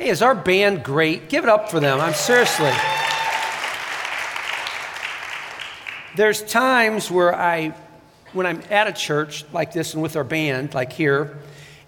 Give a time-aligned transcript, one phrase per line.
[0.00, 1.28] Hey, is our band great?
[1.28, 2.00] Give it up for them.
[2.00, 2.72] I'm seriously.
[6.16, 7.74] There's times where I,
[8.32, 11.36] when I'm at a church like this and with our band, like here,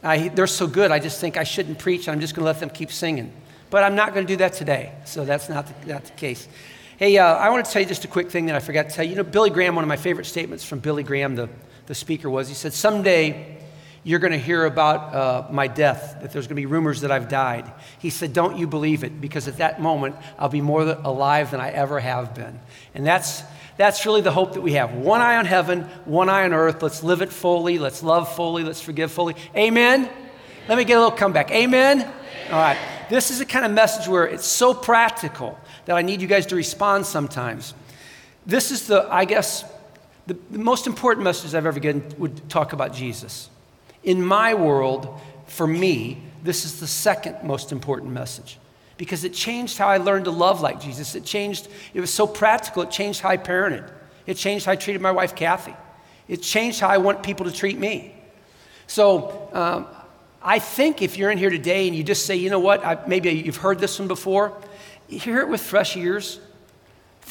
[0.03, 2.07] I, they're so good, I just think I shouldn't preach.
[2.07, 3.33] I'm just going to let them keep singing.
[3.71, 6.49] But I'm not going to do that today, so that's not the, not the case.
[6.99, 8.95] Hey, uh, I want to tell you just a quick thing that I forgot to
[8.95, 9.13] tell you.
[9.13, 11.49] You know, Billy Graham, one of my favorite statements from Billy Graham, the,
[11.87, 13.52] the speaker, was he said, Someday
[14.05, 17.13] you're going to hear about uh, my death, that there's going to be rumors that
[17.13, 17.71] I've died.
[17.99, 21.61] He said, Don't you believe it, because at that moment, I'll be more alive than
[21.61, 22.59] I ever have been.
[22.95, 23.43] And that's,
[23.77, 24.93] that's really the hope that we have.
[24.93, 26.83] One eye on heaven, one eye on earth.
[26.83, 27.79] Let's live it fully.
[27.79, 28.65] Let's love fully.
[28.65, 29.37] Let's forgive fully.
[29.57, 30.11] Amen?
[30.69, 31.51] Let me get a little comeback.
[31.53, 32.03] Amen?
[32.51, 32.79] All right.
[33.09, 36.47] This is the kind of message where it's so practical that I need you guys
[36.47, 37.75] to respond sometimes.
[38.47, 39.65] This is the, I guess,
[40.27, 43.49] the, the most important message I've ever given would talk about Jesus.
[44.03, 48.59] In my world, for me, this is the second most important message
[48.97, 51.15] because it changed how I learned to love like Jesus.
[51.15, 53.91] It changed, it was so practical, it changed how I parented.
[54.27, 55.75] It changed how I treated my wife, Kathy.
[56.29, 58.15] It changed how I want people to treat me.
[58.87, 59.87] So um,
[60.43, 62.99] I think if you're in here today and you just say, you know what, I,
[63.07, 64.57] maybe you've heard this one before,
[65.09, 66.41] hear it with fresh ears.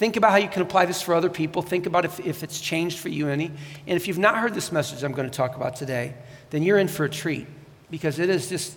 [0.01, 1.61] Think about how you can apply this for other people.
[1.61, 3.51] Think about if, if it's changed for you any.
[3.85, 6.15] And if you've not heard this message I'm going to talk about today,
[6.49, 7.45] then you're in for a treat
[7.91, 8.75] because it is just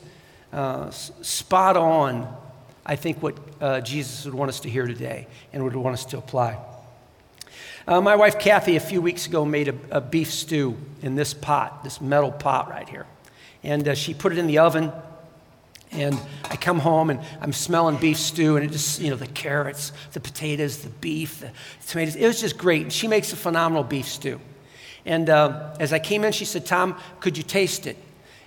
[0.52, 2.30] uh, spot on,
[2.84, 6.04] I think, what uh, Jesus would want us to hear today and would want us
[6.04, 6.58] to apply.
[7.88, 11.32] Uh, my wife Kathy, a few weeks ago, made a, a, beef stew in this
[11.32, 13.06] pot, this metal pot right here.
[13.62, 14.92] And uh, she put it in the oven.
[15.94, 16.18] And
[16.50, 19.92] I come home and I'm smelling beef stew, and it just, you know, the carrots,
[20.12, 21.50] the potatoes, the beef, the
[21.86, 22.16] tomatoes.
[22.16, 22.92] It was just great.
[22.92, 24.40] She makes a phenomenal beef stew.
[25.06, 27.96] And uh, as I came in, she said, Tom, could you taste it?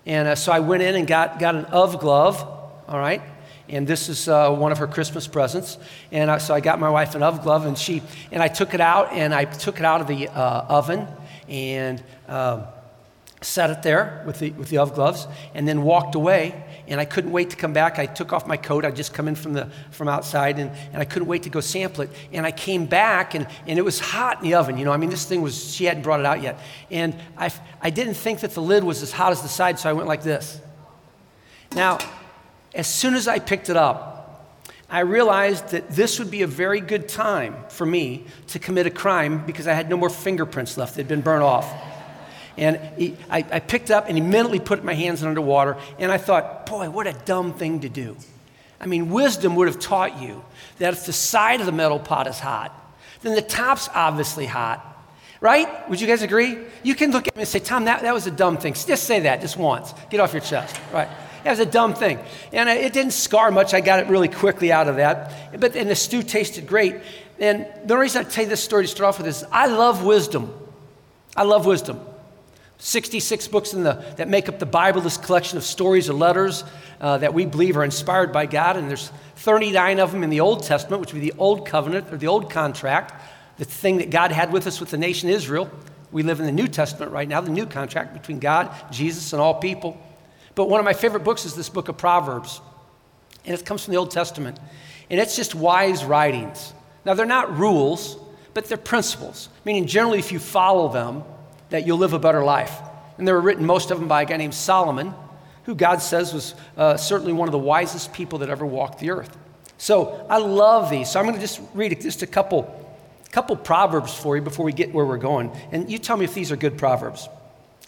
[0.06, 2.42] And uh, so I went in and got, got an of glove,
[2.88, 3.22] all right?
[3.70, 5.78] And this is uh, one of her Christmas presents.
[6.12, 8.73] And I, so I got my wife an of glove, and she and I took
[8.73, 11.06] it out, and I took it out of the uh, oven,
[11.50, 12.63] and um,
[13.41, 17.06] set it there with the with the of gloves, and then walked away and I
[17.06, 18.00] couldn't wait to come back.
[18.00, 18.86] I took off my coat.
[18.86, 21.59] I'd just come in from, the, from outside, and, and I couldn't wait to go
[21.59, 22.09] sample it.
[22.31, 24.78] And I came back, and, and it was hot in the oven.
[24.78, 26.59] You know, I mean, this thing was, she hadn't brought it out yet.
[26.90, 29.90] And I, I didn't think that the lid was as hot as the side, so
[29.90, 30.62] I went like this.
[31.75, 32.00] Now,
[32.74, 34.16] as soon as I picked it up,
[34.90, 38.90] I realized that this would be a very good time for me to commit a
[38.90, 40.96] crime because I had no more fingerprints left.
[40.96, 41.69] They'd been burnt off.
[42.57, 45.78] And he, I, I picked up and immediately put my hands underwater.
[46.00, 48.18] And I thought, boy, what a dumb thing to do.
[48.79, 50.44] I mean, wisdom would have taught you
[50.79, 52.73] that if the side of the metal pot is hot,
[53.22, 54.84] then the top's obviously hot.
[55.40, 55.88] Right?
[55.90, 56.57] Would you guys agree?
[56.81, 58.74] You can look at me and say, Tom, that, that was a dumb thing.
[58.74, 59.94] Just say that just once.
[60.09, 60.79] Get off your chest.
[60.91, 61.07] Right?
[61.44, 62.19] That was a dumb thing.
[62.51, 63.75] And uh, it didn't scar much.
[63.75, 65.59] I got it really quickly out of that.
[65.59, 66.95] But and the stew tasted great.
[67.39, 70.03] And the reason I tell you this story to start off with is I love
[70.03, 70.51] wisdom.
[71.35, 72.00] I love wisdom.
[72.79, 76.63] 66 books in the, that make up the Bible, this collection of stories or letters
[77.01, 78.77] uh, that we believe are inspired by God.
[78.77, 82.11] And there's 39 of them in the Old Testament, which would be the Old Covenant
[82.13, 83.13] or the Old Contract,
[83.57, 85.69] the thing that God had with us with the nation Israel.
[86.11, 89.41] We live in the New Testament right now, the new contract between God, Jesus, and
[89.41, 89.99] all people.
[90.55, 92.61] But one of my favorite books is this book of Proverbs.
[93.45, 94.59] And it comes from the Old Testament.
[95.09, 96.73] And it's just wise writings.
[97.05, 98.17] Now, they're not rules,
[98.53, 101.23] but they're principles, meaning generally, if you follow them,
[101.69, 102.81] that you'll live a better life.
[103.17, 105.13] And they were written, most of them, by a guy named Solomon,
[105.63, 109.11] who God says was uh, certainly one of the wisest people that ever walked the
[109.11, 109.35] earth.
[109.77, 111.11] So I love these.
[111.11, 112.95] So I'm going to just read just a couple,
[113.31, 115.51] couple proverbs for you before we get where we're going.
[115.72, 117.27] And you tell me if these are good proverbs.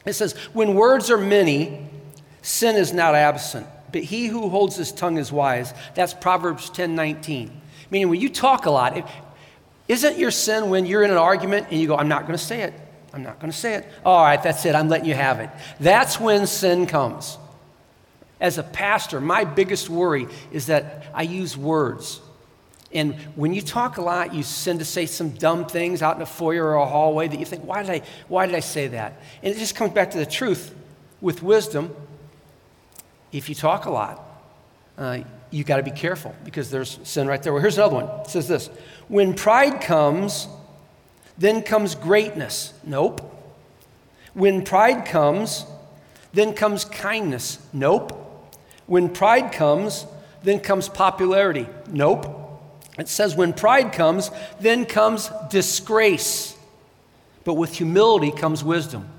[0.06, 1.88] It says, When words are many,
[2.42, 5.74] sin is not absent, but he who holds his tongue is wise.
[5.96, 7.62] That's Proverbs 10 19.
[7.92, 9.10] Meaning, when you talk a lot,
[9.88, 12.44] isn't your sin when you're in an argument and you go, I'm not going to
[12.44, 12.74] say it?
[13.14, 13.88] I'm not going to say it.
[14.06, 14.76] All right, that's it.
[14.76, 15.50] I'm letting you have it.
[15.80, 17.38] That's when sin comes.
[18.40, 22.22] As a pastor, my biggest worry is that I use words.
[22.92, 26.22] And when you talk a lot, you tend to say some dumb things out in
[26.22, 28.88] a foyer or a hallway that you think, why did I, why did I say
[28.88, 29.22] that?
[29.44, 30.76] And it just comes back to the truth.
[31.22, 31.94] With wisdom,
[33.32, 34.24] if you talk a lot,
[34.98, 35.20] uh,
[35.52, 37.52] you got to be careful because there's sin right there.
[37.52, 38.06] Well, here's another one.
[38.22, 38.68] It says this
[39.08, 40.48] When pride comes,
[41.40, 42.74] then comes greatness.
[42.84, 43.22] Nope.
[44.34, 45.66] When pride comes,
[46.34, 47.58] then comes kindness.
[47.74, 48.14] Nope.
[48.86, 50.06] When pride comes,
[50.44, 51.68] then comes popularity.
[51.88, 52.36] Nope.
[52.98, 56.56] It says when pride comes, then comes disgrace.
[57.46, 59.10] But with humility comes wisdom.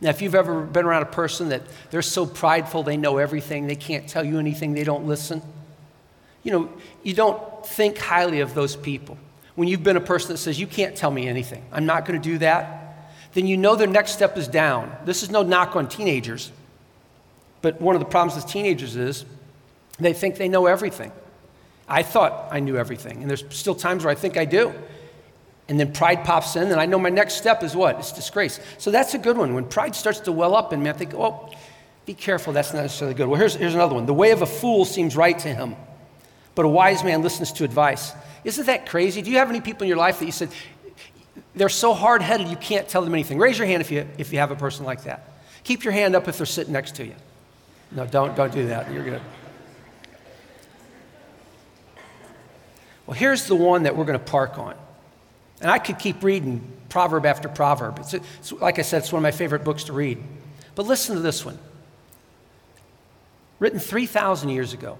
[0.00, 3.66] Now, if you've ever been around a person that they're so prideful, they know everything,
[3.66, 5.40] they can't tell you anything, they don't listen,
[6.42, 6.70] you know,
[7.02, 9.16] you don't think highly of those people.
[9.56, 12.20] When you've been a person that says, you can't tell me anything, I'm not going
[12.20, 14.94] to do that, then you know their next step is down.
[15.04, 16.52] This is no knock on teenagers.
[17.62, 19.24] But one of the problems with teenagers is
[19.98, 21.10] they think they know everything.
[21.88, 24.72] I thought I knew everything, and there's still times where I think I do.
[25.68, 27.98] And then pride pops in, and I know my next step is what?
[27.98, 28.60] It's disgrace.
[28.78, 29.52] So that's a good one.
[29.54, 31.50] When pride starts to well up in me, I think, oh,
[32.04, 33.26] be careful, that's not necessarily good.
[33.26, 34.06] Well, here's, here's another one.
[34.06, 35.74] The way of a fool seems right to him,
[36.54, 38.12] but a wise man listens to advice.
[38.46, 39.22] Isn't that crazy?
[39.22, 40.50] Do you have any people in your life that you said,
[41.56, 43.38] they're so hard headed you can't tell them anything?
[43.38, 45.28] Raise your hand if you, if you have a person like that.
[45.64, 47.14] Keep your hand up if they're sitting next to you.
[47.90, 48.92] No, don't, don't do that.
[48.92, 49.20] You're good.
[53.04, 54.76] Well, here's the one that we're going to park on.
[55.60, 57.98] And I could keep reading proverb after proverb.
[57.98, 60.22] It's, it's, like I said, it's one of my favorite books to read.
[60.76, 61.58] But listen to this one.
[63.58, 64.98] Written 3,000 years ago.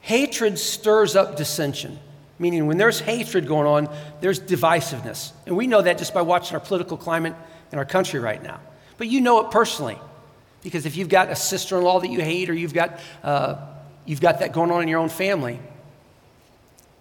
[0.00, 1.98] Hatred stirs up dissension,
[2.42, 5.32] meaning when there's hatred going on, there's divisiveness.
[5.46, 7.34] And we know that just by watching our political climate
[7.70, 8.60] in our country right now.
[8.98, 9.98] But you know it personally.
[10.62, 13.56] Because if you've got a sister in law that you hate, or you've got, uh,
[14.04, 15.58] you've got that going on in your own family,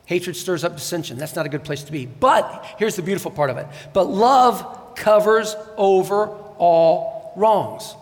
[0.05, 1.17] hatred stirs up dissension.
[1.17, 2.05] That's not a good place to be.
[2.05, 6.27] But here's the beautiful part of it but love covers over
[6.57, 7.95] all wrongs.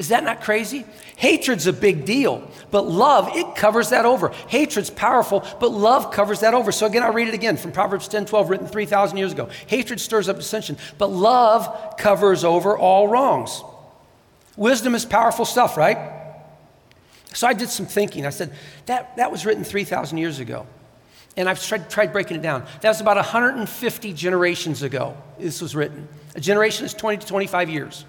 [0.00, 0.86] Is that not crazy?
[1.16, 4.30] Hatred's a big deal, but love, it covers that over.
[4.48, 6.72] Hatred's powerful, but love covers that over.
[6.72, 9.50] So again, I'll read it again from Proverbs 10 12, written 3,000 years ago.
[9.66, 13.62] Hatred stirs up dissension, but love covers over all wrongs.
[14.56, 15.98] Wisdom is powerful stuff, right?
[17.34, 18.24] So I did some thinking.
[18.24, 18.54] I said,
[18.86, 20.66] that, that was written 3,000 years ago.
[21.36, 22.64] And I've tried, tried breaking it down.
[22.80, 26.08] That was about 150 generations ago, this was written.
[26.36, 28.06] A generation is 20 to 25 years.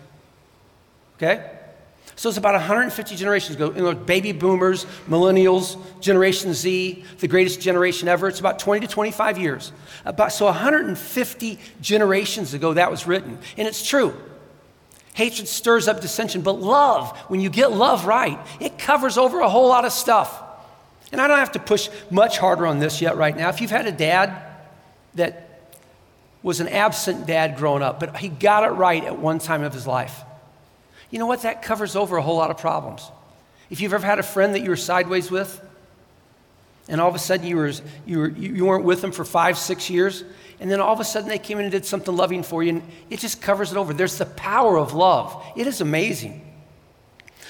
[1.17, 1.57] Okay?
[2.15, 3.71] So it's about 150 generations ago.
[3.71, 8.27] You know, baby boomers, millennials, Generation Z, the greatest generation ever.
[8.27, 9.71] It's about 20 to 25 years.
[10.05, 13.39] About, so 150 generations ago, that was written.
[13.57, 14.13] And it's true.
[15.13, 19.49] Hatred stirs up dissension, but love, when you get love right, it covers over a
[19.49, 20.41] whole lot of stuff.
[21.11, 23.49] And I don't have to push much harder on this yet, right now.
[23.49, 24.41] If you've had a dad
[25.15, 25.47] that
[26.41, 29.73] was an absent dad growing up, but he got it right at one time of
[29.73, 30.21] his life,
[31.11, 31.43] you know what?
[31.43, 33.11] That covers over a whole lot of problems.
[33.69, 35.61] If you've ever had a friend that you were sideways with,
[36.87, 37.71] and all of a sudden you, were,
[38.05, 40.23] you, were, you weren't with them for five, six years,
[40.59, 42.69] and then all of a sudden they came in and did something loving for you,
[42.69, 43.93] and it just covers it over.
[43.93, 45.43] There's the power of love.
[45.55, 46.47] It is amazing.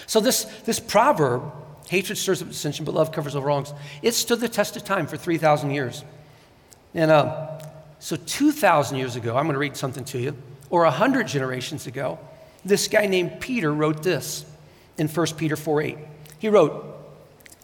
[0.06, 1.44] So, this, this proverb,
[1.88, 5.08] hatred stirs up dissension, but love covers over wrongs, it stood the test of time
[5.08, 6.04] for 3,000 years.
[6.94, 7.60] And uh,
[8.00, 10.36] so, 2,000 years ago, I'm going to read something to you,
[10.70, 12.20] or 100 generations ago,
[12.64, 14.46] this guy named Peter wrote this
[14.98, 15.98] in 1 Peter 4 8.
[16.40, 16.86] He wrote,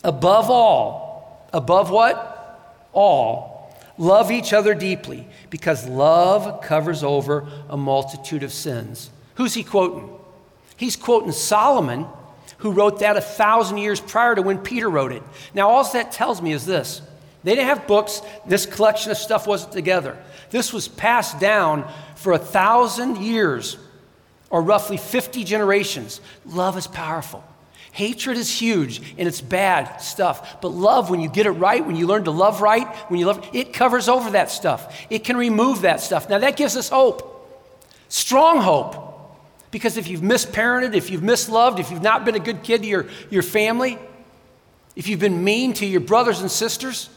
[0.03, 2.33] Above all, above what?
[2.93, 3.57] All
[3.97, 9.09] Love each other deeply because love covers over a multitude of sins.
[9.35, 10.09] Who's he quoting?
[10.75, 12.05] He's quoting Solomon,
[12.59, 15.23] who wrote that a thousand years prior to when Peter wrote it.
[15.55, 17.01] Now, all that tells me is this
[17.43, 20.17] they didn't have books, this collection of stuff wasn't together.
[20.51, 23.77] This was passed down for a thousand years,
[24.49, 26.21] or roughly 50 generations.
[26.45, 27.43] Love is powerful.
[27.91, 30.61] Hatred is huge and it's bad stuff.
[30.61, 33.25] But love, when you get it right, when you learn to love right, when you
[33.25, 35.05] love, it covers over that stuff.
[35.09, 36.29] It can remove that stuff.
[36.29, 37.49] Now that gives us hope,
[38.07, 39.05] strong hope.
[39.69, 42.87] Because if you've misparented, if you've misloved, if you've not been a good kid to
[42.87, 43.97] your, your family,
[44.95, 47.09] if you've been mean to your brothers and sisters,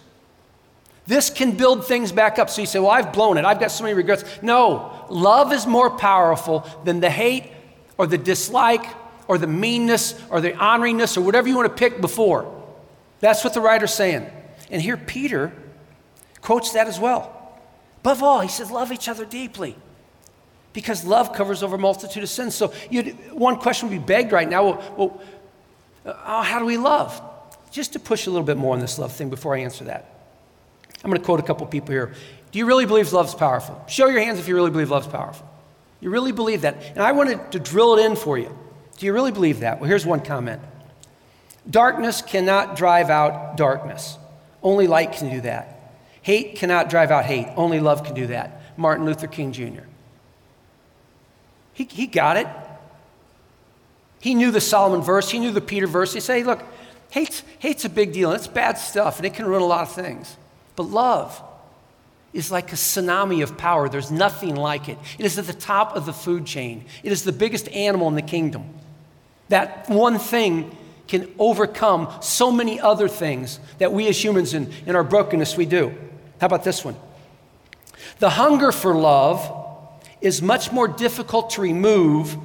[1.07, 2.51] this can build things back up.
[2.51, 3.45] So you say, Well, I've blown it.
[3.45, 4.25] I've got so many regrets.
[4.43, 7.51] No, love is more powerful than the hate
[7.99, 8.85] or the dislike
[9.29, 12.57] or the meanness or the honoringness or whatever you want to pick before.
[13.21, 14.31] That's what the writer's saying.
[14.71, 15.53] And here Peter
[16.41, 17.37] quotes that as well.
[18.01, 19.77] Above all, he says, love each other deeply
[20.73, 22.55] because love covers over a multitude of sins.
[22.55, 22.69] So
[23.33, 25.23] one question would be begged right now well, well
[26.07, 27.21] uh, how do we love?
[27.71, 30.20] Just to push a little bit more on this love thing before I answer that.
[31.03, 32.13] I'm going to quote a couple people here.
[32.53, 33.83] Do you really believe love's powerful?
[33.89, 35.49] Show your hands if you really believe love's powerful.
[36.01, 36.83] You really believe that.
[36.91, 38.57] And I wanted to drill it in for you.
[38.99, 39.81] Do you really believe that?
[39.81, 40.61] Well, here's one comment
[41.69, 44.19] Darkness cannot drive out darkness,
[44.63, 45.77] only light can do that.
[46.23, 48.63] Hate cannot drive out hate, only love can do that.
[48.77, 49.85] Martin Luther King Jr.
[51.73, 52.47] He, he got it.
[54.21, 56.13] He knew the Solomon verse, he knew the Peter verse.
[56.13, 56.63] He said, hey, look,
[57.11, 59.83] hate's, hate's a big deal, and it's bad stuff, and it can ruin a lot
[59.83, 60.37] of things.
[60.81, 61.43] But love,
[62.33, 63.91] is like a tsunami of power.
[63.91, 64.97] There's nothing like it.
[65.19, 68.15] It is at the top of the food chain, it is the biggest animal in
[68.15, 68.65] the kingdom.
[69.51, 70.75] That one thing
[71.07, 75.67] can overcome so many other things that we as humans in, in our brokenness we
[75.67, 75.95] do.
[76.41, 76.97] How about this one?
[78.19, 82.39] The hunger for love is much more difficult to remove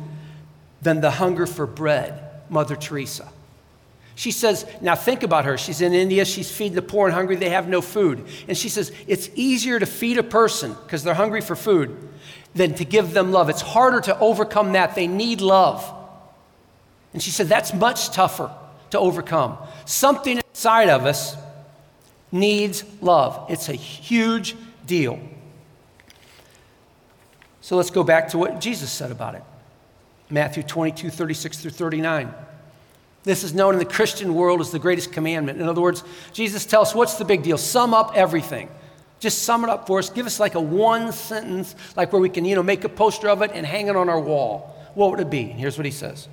[0.82, 3.30] than the hunger for bread, Mother Teresa.
[4.16, 5.58] She says, now think about her.
[5.58, 8.26] She's in India, she's feeding the poor and hungry, they have no food.
[8.48, 11.98] And she says, it's easier to feed a person because they're hungry for food
[12.54, 13.50] than to give them love.
[13.50, 14.96] It's harder to overcome that.
[14.96, 15.94] They need love.
[17.14, 18.54] And she said, that's much tougher
[18.92, 19.58] to overcome.
[19.84, 21.36] Something inside of us
[22.32, 23.46] needs love.
[23.50, 24.56] It's a huge
[24.86, 25.20] deal.
[27.60, 29.44] So let's go back to what Jesus said about it
[30.30, 32.34] Matthew 22, 36 through 39.
[33.26, 35.60] This is known in the Christian world as the greatest commandment.
[35.60, 37.58] In other words, Jesus tells us what's the big deal?
[37.58, 38.70] Sum up everything.
[39.20, 40.12] Just sum it up for us.
[40.12, 43.28] Give us like a one sentence, like where we can, you know, make a poster
[43.28, 44.76] of it and hang it on our wall.
[44.94, 45.50] What would it be?
[45.50, 46.28] And here's what he says.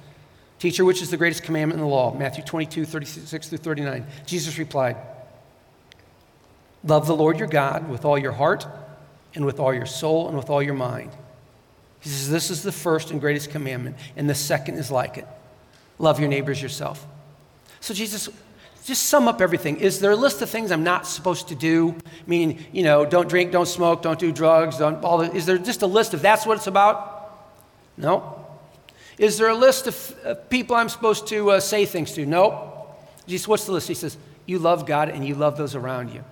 [0.58, 2.14] Teacher, which is the greatest commandment in the law?
[2.14, 4.06] Matthew 22, 36 through 39.
[4.26, 4.96] Jesus replied,
[6.84, 8.66] Love the Lord your God with all your heart
[9.34, 11.10] and with all your soul and with all your mind.
[12.00, 15.26] He says, This is the first and greatest commandment, and the second is like it
[16.02, 17.06] love your neighbors yourself.
[17.80, 18.28] So, Jesus,
[18.84, 19.78] just sum up everything.
[19.78, 21.96] Is there a list of things I'm not supposed to do?
[22.26, 25.56] Meaning, you know, don't drink, don't smoke, don't do drugs, don't, all the, is there
[25.56, 27.38] just a list of that's what it's about?
[27.96, 28.44] No.
[29.18, 32.26] Is there a list of uh, people I'm supposed to uh, say things to?
[32.26, 32.86] No.
[33.26, 33.86] Jesus, what's the list?
[33.86, 36.24] He says, You love God and you love those around you.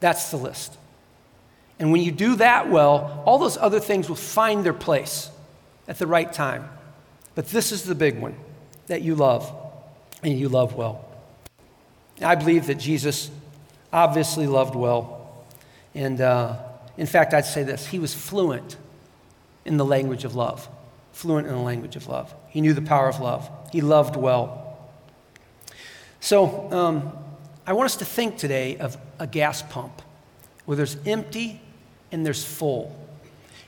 [0.00, 0.76] That's the list.
[1.78, 5.30] And when you do that well, all those other things will find their place
[5.86, 6.70] at the right time.
[7.34, 8.34] But this is the big one
[8.86, 9.52] that you love
[10.22, 11.04] and you love well.
[12.22, 13.30] I believe that Jesus
[13.92, 15.44] obviously loved well.
[15.94, 16.56] And uh,
[16.96, 18.76] in fact, I'd say this he was fluent
[19.64, 20.68] in the language of love.
[21.12, 22.34] Fluent in the language of love.
[22.48, 23.50] He knew the power of love.
[23.72, 24.78] He loved well.
[26.20, 27.12] So um,
[27.66, 30.02] I want us to think today of a gas pump
[30.64, 31.60] where there's empty
[32.12, 32.96] and there's full.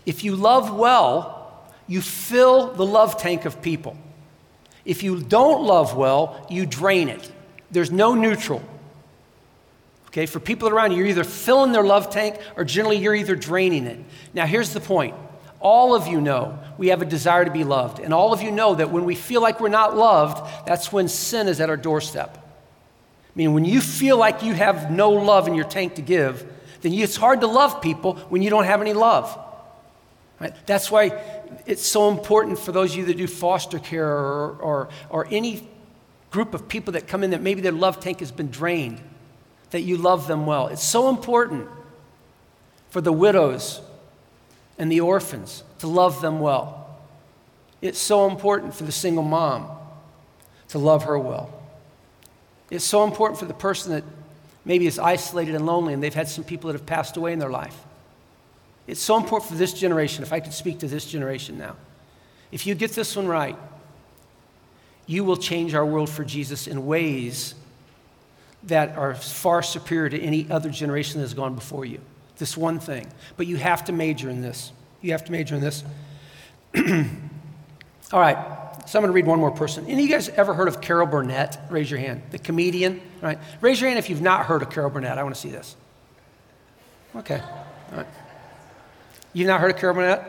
[0.06, 3.96] If you love well, you fill the love tank of people.
[4.88, 7.30] If you don't love well, you drain it.
[7.70, 8.62] There's no neutral.
[10.06, 13.36] Okay, for people around you, you're either filling their love tank or generally you're either
[13.36, 13.98] draining it.
[14.32, 15.14] Now, here's the point
[15.60, 17.98] all of you know we have a desire to be loved.
[17.98, 21.06] And all of you know that when we feel like we're not loved, that's when
[21.06, 22.38] sin is at our doorstep.
[22.38, 26.50] I mean, when you feel like you have no love in your tank to give,
[26.80, 29.38] then it's hard to love people when you don't have any love.
[30.40, 30.54] Right?
[30.66, 31.20] That's why
[31.66, 35.68] it's so important for those of you that do foster care or, or, or any
[36.30, 39.00] group of people that come in that maybe their love tank has been drained,
[39.70, 40.68] that you love them well.
[40.68, 41.68] It's so important
[42.90, 43.80] for the widows
[44.78, 47.00] and the orphans to love them well.
[47.80, 49.68] It's so important for the single mom
[50.68, 51.52] to love her well.
[52.70, 54.04] It's so important for the person that
[54.64, 57.38] maybe is isolated and lonely and they've had some people that have passed away in
[57.38, 57.76] their life.
[58.88, 61.76] It's so important for this generation, if I could speak to this generation now.
[62.50, 63.56] If you get this one right,
[65.06, 67.54] you will change our world for Jesus in ways
[68.64, 72.00] that are far superior to any other generation that has gone before you.
[72.38, 73.06] This one thing.
[73.36, 74.72] But you have to major in this.
[75.02, 75.84] You have to major in this.
[76.76, 78.36] All right.
[78.86, 79.84] So I'm going to read one more person.
[79.84, 81.60] Any of you guys ever heard of Carol Burnett?
[81.68, 82.22] Raise your hand.
[82.30, 83.38] The comedian, right?
[83.60, 85.18] Raise your hand if you've not heard of Carol Burnett.
[85.18, 85.76] I want to see this.
[87.14, 87.42] Okay.
[87.90, 88.06] All right.
[89.38, 90.24] You've not heard of Carol Burnett?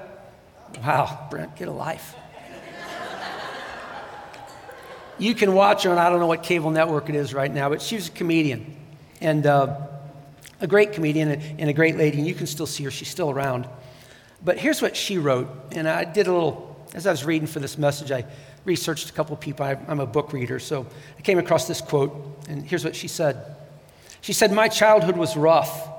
[0.83, 2.15] Wow, Brent, get a life.
[5.17, 7.69] you can watch her on, I don't know what cable network it is right now,
[7.69, 8.77] but she was a comedian
[9.19, 9.77] and uh,
[10.61, 12.91] a great comedian and a great lady, and you can still see her.
[12.91, 13.67] She's still around.
[14.45, 17.59] But here's what she wrote, and I did a little, as I was reading for
[17.59, 18.25] this message, I
[18.63, 19.65] researched a couple of people.
[19.65, 20.85] I, I'm a book reader, so
[21.17, 23.55] I came across this quote, and here's what she said.
[24.21, 25.95] She said, My childhood was rough.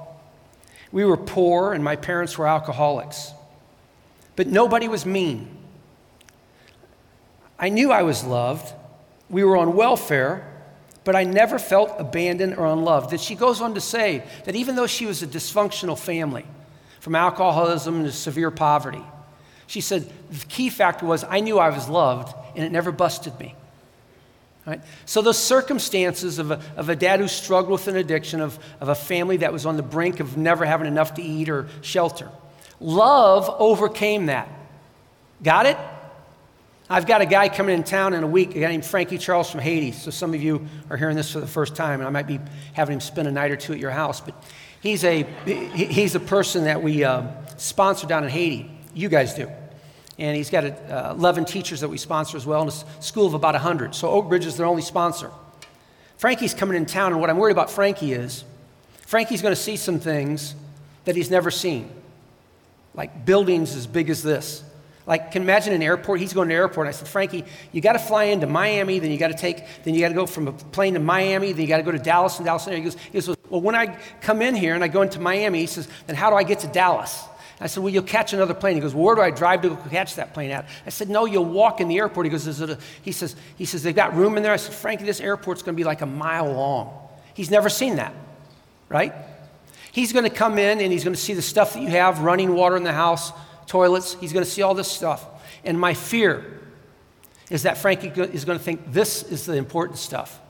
[0.92, 3.32] We were poor, and my parents were alcoholics.
[4.36, 5.56] But nobody was mean.
[7.58, 8.72] I knew I was loved,
[9.28, 10.46] we were on welfare,
[11.04, 13.10] but I never felt abandoned or unloved.
[13.10, 16.44] That she goes on to say that even though she was a dysfunctional family,
[17.00, 19.02] from alcoholism to severe poverty,
[19.66, 23.38] she said the key factor was I knew I was loved and it never busted
[23.40, 23.54] me.
[24.66, 24.80] Right?
[25.06, 28.88] So, those circumstances of a, of a dad who struggled with an addiction, of, of
[28.88, 32.30] a family that was on the brink of never having enough to eat or shelter,
[32.78, 34.48] love overcame that.
[35.42, 35.78] Got it?
[36.92, 39.48] I've got a guy coming in town in a week, a guy named Frankie Charles
[39.48, 39.92] from Haiti.
[39.92, 42.40] So some of you are hearing this for the first time, and I might be
[42.72, 44.20] having him spend a night or two at your house.
[44.20, 44.34] But
[44.80, 48.70] he's a, he's a person that we uh, sponsor down in Haiti.
[48.92, 49.48] You guys do.
[50.20, 53.34] And he's got uh, 11 teachers that we sponsor as well, and a school of
[53.34, 53.94] about 100.
[53.94, 55.30] So Oak Ridge is their only sponsor.
[56.18, 58.44] Frankie's coming in town, and what I'm worried about Frankie is
[59.06, 60.54] Frankie's going to see some things
[61.06, 61.90] that he's never seen,
[62.94, 64.62] like buildings as big as this.
[65.06, 66.20] Like, can imagine an airport.
[66.20, 66.86] He's going to an airport.
[66.86, 69.94] I said, Frankie, you got to fly into Miami, then you got to take, then
[69.94, 71.98] you got to go from a plane to Miami, then you got to go to
[71.98, 72.66] Dallas and Dallas.
[72.66, 75.18] And He goes, he goes, well, when I come in here and I go into
[75.18, 77.24] Miami, he says, then how do I get to Dallas?
[77.60, 78.74] I said, well, you'll catch another plane.
[78.74, 80.66] He goes, well, where do I drive to catch that plane at?
[80.86, 82.24] I said, no, you'll walk in the airport.
[82.24, 84.52] He goes, Is it he says, he says, they've got room in there.
[84.52, 87.08] I said, Frankie, this airport's going to be like a mile long.
[87.34, 88.14] He's never seen that,
[88.88, 89.12] right?
[89.92, 92.20] He's going to come in and he's going to see the stuff that you have,
[92.20, 93.30] running water in the house,
[93.66, 94.14] toilets.
[94.14, 95.26] He's going to see all this stuff.
[95.62, 96.60] And my fear
[97.50, 100.40] is that Frankie is going to think this is the important stuff.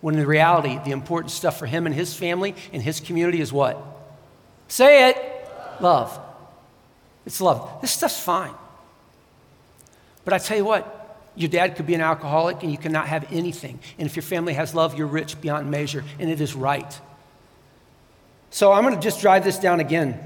[0.00, 3.52] When in reality, the important stuff for him and his family and his community is
[3.52, 3.82] what?
[4.68, 5.16] Say it
[5.80, 6.20] love.
[7.28, 7.82] It's love.
[7.82, 8.54] This stuff's fine.
[10.24, 13.30] But I tell you what, your dad could be an alcoholic and you cannot have
[13.30, 13.80] anything.
[13.98, 17.00] And if your family has love, you're rich beyond measure, and it is right.
[18.48, 20.18] So I'm going to just drive this down again.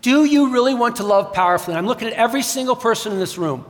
[0.00, 1.72] Do you really want to love powerfully?
[1.74, 3.64] And I'm looking at every single person in this room.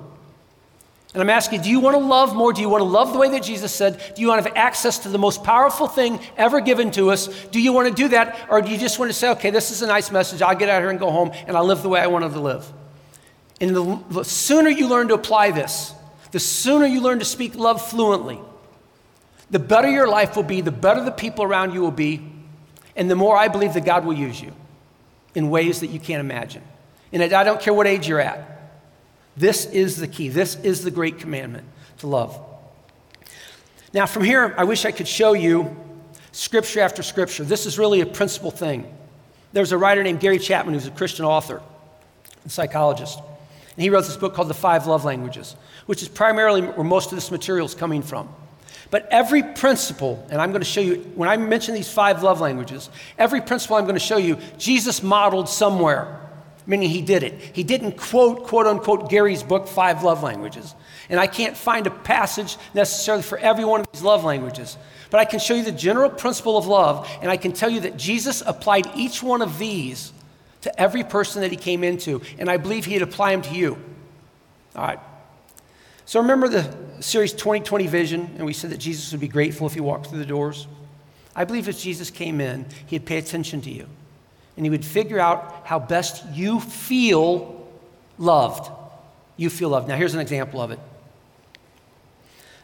[1.14, 2.54] And I'm asking, do you want to love more?
[2.54, 4.00] Do you want to love the way that Jesus said?
[4.14, 7.28] Do you want to have access to the most powerful thing ever given to us?
[7.48, 8.46] Do you want to do that?
[8.48, 10.40] Or do you just want to say, okay, this is a nice message.
[10.40, 12.40] I'll get out here and go home and I'll live the way I wanted to
[12.40, 12.70] live?
[13.60, 15.92] And the, the sooner you learn to apply this,
[16.30, 18.40] the sooner you learn to speak love fluently,
[19.50, 22.26] the better your life will be, the better the people around you will be,
[22.96, 24.52] and the more I believe that God will use you
[25.34, 26.62] in ways that you can't imagine.
[27.12, 28.51] And I don't care what age you're at.
[29.36, 30.28] This is the key.
[30.28, 31.64] This is the great commandment
[31.98, 32.38] to love.
[33.94, 35.76] Now, from here, I wish I could show you
[36.32, 37.44] scripture after scripture.
[37.44, 38.92] This is really a principal thing.
[39.52, 41.60] There's a writer named Gary Chapman who's a Christian author
[42.42, 43.18] and psychologist.
[43.18, 47.12] And he wrote this book called The Five Love Languages, which is primarily where most
[47.12, 48.28] of this material is coming from.
[48.90, 52.40] But every principle, and I'm going to show you, when I mention these five love
[52.40, 56.20] languages, every principle I'm going to show you, Jesus modeled somewhere,
[56.66, 57.40] meaning he did it.
[57.54, 60.74] He didn't quote, quote unquote, Gary's book, Five Love Languages.
[61.08, 64.76] And I can't find a passage necessarily for every one of these love languages.
[65.10, 67.80] But I can show you the general principle of love, and I can tell you
[67.80, 70.12] that Jesus applied each one of these
[70.62, 73.78] to every person that he came into, and I believe he'd apply them to you.
[74.74, 75.00] All right.
[76.06, 79.74] So remember the series 2020 Vision, and we said that Jesus would be grateful if
[79.74, 80.66] he walked through the doors?
[81.34, 83.86] I believe if Jesus came in, he'd pay attention to you,
[84.56, 87.66] and he would figure out how best you feel
[88.18, 88.70] loved.
[89.36, 89.88] You feel loved.
[89.88, 90.78] Now, here's an example of it.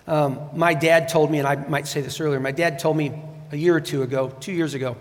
[0.06, 3.12] Um, my dad told me, and I might say this earlier, my dad told me
[3.52, 4.96] a year or two ago, two years ago,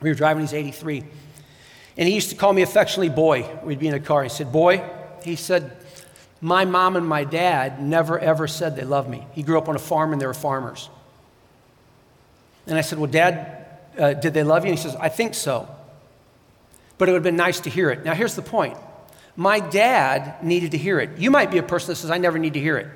[0.00, 1.04] we were driving, he's 83,
[1.96, 3.48] and he used to call me affectionately boy.
[3.62, 4.22] We'd be in a car.
[4.22, 4.84] He said, Boy,
[5.24, 5.76] he said,
[6.40, 9.26] my mom and my dad never ever said they loved me.
[9.32, 10.90] He grew up on a farm and they were farmers.
[12.66, 13.66] And I said, Well, Dad,
[13.98, 14.70] uh, did they love you?
[14.70, 15.68] And he says, I think so.
[16.98, 18.04] But it would have been nice to hear it.
[18.04, 18.76] Now, here's the point
[19.36, 21.18] my dad needed to hear it.
[21.18, 22.88] You might be a person that says, I never need to hear it.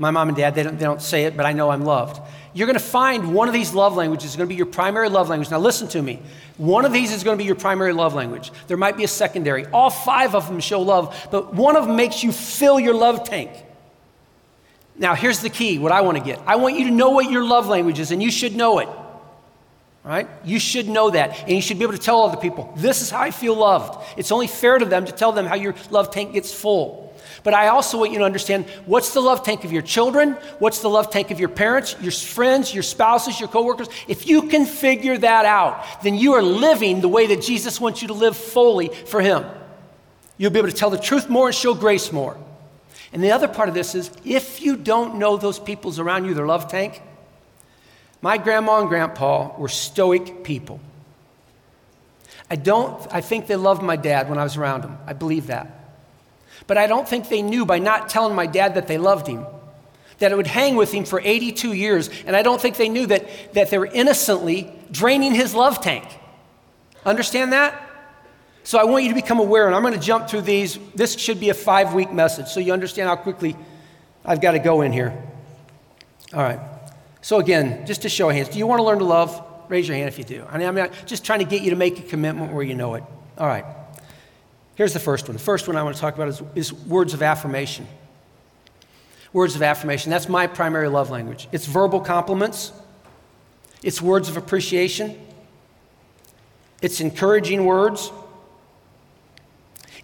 [0.00, 2.22] My mom and dad, they don't, they don't say it, but I know I'm loved.
[2.54, 5.08] You're going to find one of these love languages is going to be your primary
[5.08, 5.50] love language.
[5.50, 6.22] Now, listen to me.
[6.56, 8.52] One of these is going to be your primary love language.
[8.68, 9.66] There might be a secondary.
[9.66, 13.28] All five of them show love, but one of them makes you fill your love
[13.28, 13.50] tank.
[14.96, 17.30] Now, here's the key what I want to get I want you to know what
[17.30, 18.88] your love language is, and you should know it.
[20.08, 20.26] Right?
[20.42, 21.38] You should know that.
[21.40, 24.02] And you should be able to tell other people, this is how I feel loved.
[24.16, 27.14] It's only fair to them to tell them how your love tank gets full.
[27.44, 30.78] But I also want you to understand what's the love tank of your children, what's
[30.78, 33.88] the love tank of your parents, your friends, your spouses, your coworkers.
[34.08, 38.00] If you can figure that out, then you are living the way that Jesus wants
[38.00, 39.44] you to live fully for Him.
[40.38, 42.38] You'll be able to tell the truth more and show grace more.
[43.12, 46.32] And the other part of this is if you don't know those people's around you,
[46.32, 47.02] their love tank,
[48.20, 50.80] my grandma and grandpa were stoic people.
[52.50, 54.98] I don't, I think they loved my dad when I was around them.
[55.06, 55.74] I believe that.
[56.66, 59.46] But I don't think they knew by not telling my dad that they loved him,
[60.18, 62.10] that it would hang with him for 82 years.
[62.26, 66.04] And I don't think they knew that, that they were innocently draining his love tank.
[67.04, 67.84] Understand that?
[68.64, 70.78] So I want you to become aware, and I'm going to jump through these.
[70.94, 73.56] This should be a five week message, so you understand how quickly
[74.24, 75.16] I've got to go in here.
[76.34, 76.60] All right.
[77.20, 79.44] So, again, just to show hands, do you want to learn to love?
[79.68, 80.44] Raise your hand if you do.
[80.48, 82.94] I mean, I'm just trying to get you to make a commitment where you know
[82.94, 83.04] it.
[83.36, 83.64] All right.
[84.76, 85.36] Here's the first one.
[85.36, 87.86] The first one I want to talk about is, is words of affirmation.
[89.32, 90.10] Words of affirmation.
[90.10, 91.48] That's my primary love language.
[91.52, 92.72] It's verbal compliments,
[93.82, 95.18] it's words of appreciation,
[96.80, 98.10] it's encouraging words,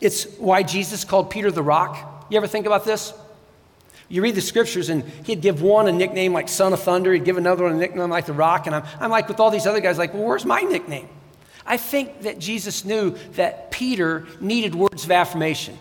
[0.00, 2.26] It's why Jesus called Peter the rock.
[2.28, 3.14] You ever think about this?
[4.08, 7.24] You read the scriptures, and he'd give one a nickname like Son of Thunder, he'd
[7.24, 9.66] give another one a nickname like the Rock, and I'm, I'm like with all these
[9.66, 11.08] other guys, like, well, where's my nickname?
[11.66, 15.78] I think that Jesus knew that Peter needed words of affirmation.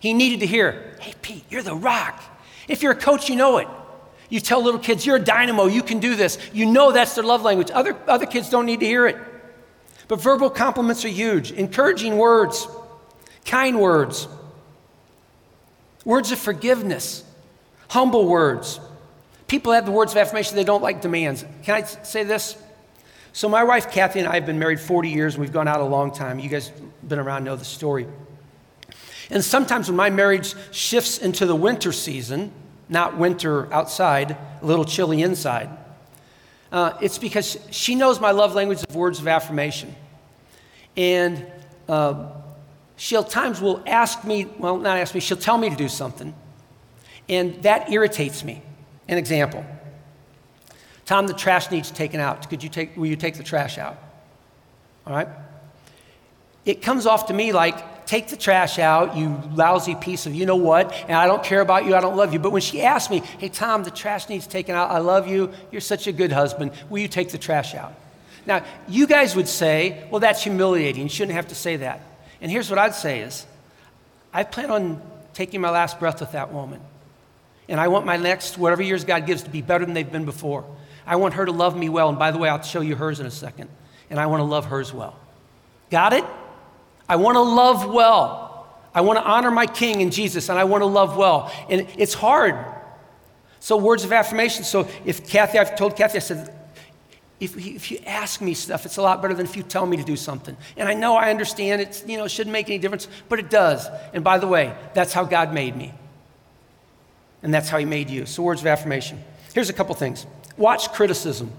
[0.00, 2.22] He needed to hear, hey, Pete, you're the rock.
[2.68, 3.68] If you're a coach, you know it.
[4.30, 6.38] You tell little kids, you're a dynamo, you can do this.
[6.52, 7.70] You know that's their love language.
[7.70, 9.16] Other, other kids don't need to hear it.
[10.08, 11.52] But verbal compliments are huge.
[11.52, 12.66] Encouraging words,
[13.44, 14.28] kind words,
[16.04, 17.23] words of forgiveness,
[17.94, 18.80] humble words.
[19.46, 21.44] People have the words of affirmation, they don't like demands.
[21.62, 22.60] Can I say this?
[23.32, 25.80] So, my wife Kathy and I have been married 40 years, and we've gone out
[25.80, 26.40] a long time.
[26.40, 26.72] You guys
[27.06, 28.08] been around know the story.
[29.30, 32.50] And sometimes when my marriage shifts into the winter season,
[32.88, 35.70] not winter outside, a little chilly inside,
[36.72, 39.94] uh, it's because she knows my love language of words of affirmation.
[40.96, 41.46] And
[41.88, 42.26] uh,
[42.96, 46.34] she'll times will ask me, well, not ask me, she'll tell me to do something.
[47.28, 48.62] And that irritates me.
[49.08, 49.64] An example.
[51.04, 52.48] Tom, the trash needs taken out.
[52.48, 53.98] Could you take, will you take the trash out?
[55.06, 55.28] All right?
[56.64, 60.46] It comes off to me like, take the trash out, you lousy piece of you
[60.46, 62.38] know what, and I don't care about you, I don't love you.
[62.38, 65.52] But when she asked me, hey, Tom, the trash needs taken out, I love you,
[65.70, 67.94] you're such a good husband, will you take the trash out?
[68.46, 72.00] Now, you guys would say, well, that's humiliating, you shouldn't have to say that.
[72.40, 73.46] And here's what I'd say is,
[74.32, 76.80] I plan on taking my last breath with that woman.
[77.68, 80.24] And I want my next, whatever years God gives, to be better than they've been
[80.24, 80.64] before.
[81.06, 82.08] I want her to love me well.
[82.08, 83.70] And by the way, I'll show you hers in a second.
[84.10, 85.18] And I want to love hers well.
[85.90, 86.24] Got it?
[87.08, 88.44] I want to love well.
[88.94, 91.52] I want to honor my King and Jesus, and I want to love well.
[91.68, 92.56] And it's hard.
[93.60, 94.62] So, words of affirmation.
[94.62, 96.54] So, if Kathy, I've told Kathy, I said,
[97.40, 99.96] if, if you ask me stuff, it's a lot better than if you tell me
[99.96, 100.56] to do something.
[100.76, 103.50] And I know I understand it's, you know, it shouldn't make any difference, but it
[103.50, 103.88] does.
[104.12, 105.92] And by the way, that's how God made me.
[107.44, 108.26] And that's how He made you.
[108.26, 109.22] So, words of affirmation.
[109.54, 110.26] Here's a couple things
[110.56, 111.52] watch criticism.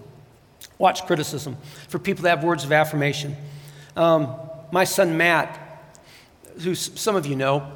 [0.77, 1.55] Watch criticism
[1.87, 3.37] for people that have words of affirmation.
[3.95, 4.35] Um,
[4.71, 5.57] my son Matt,
[6.61, 7.71] who some of you know,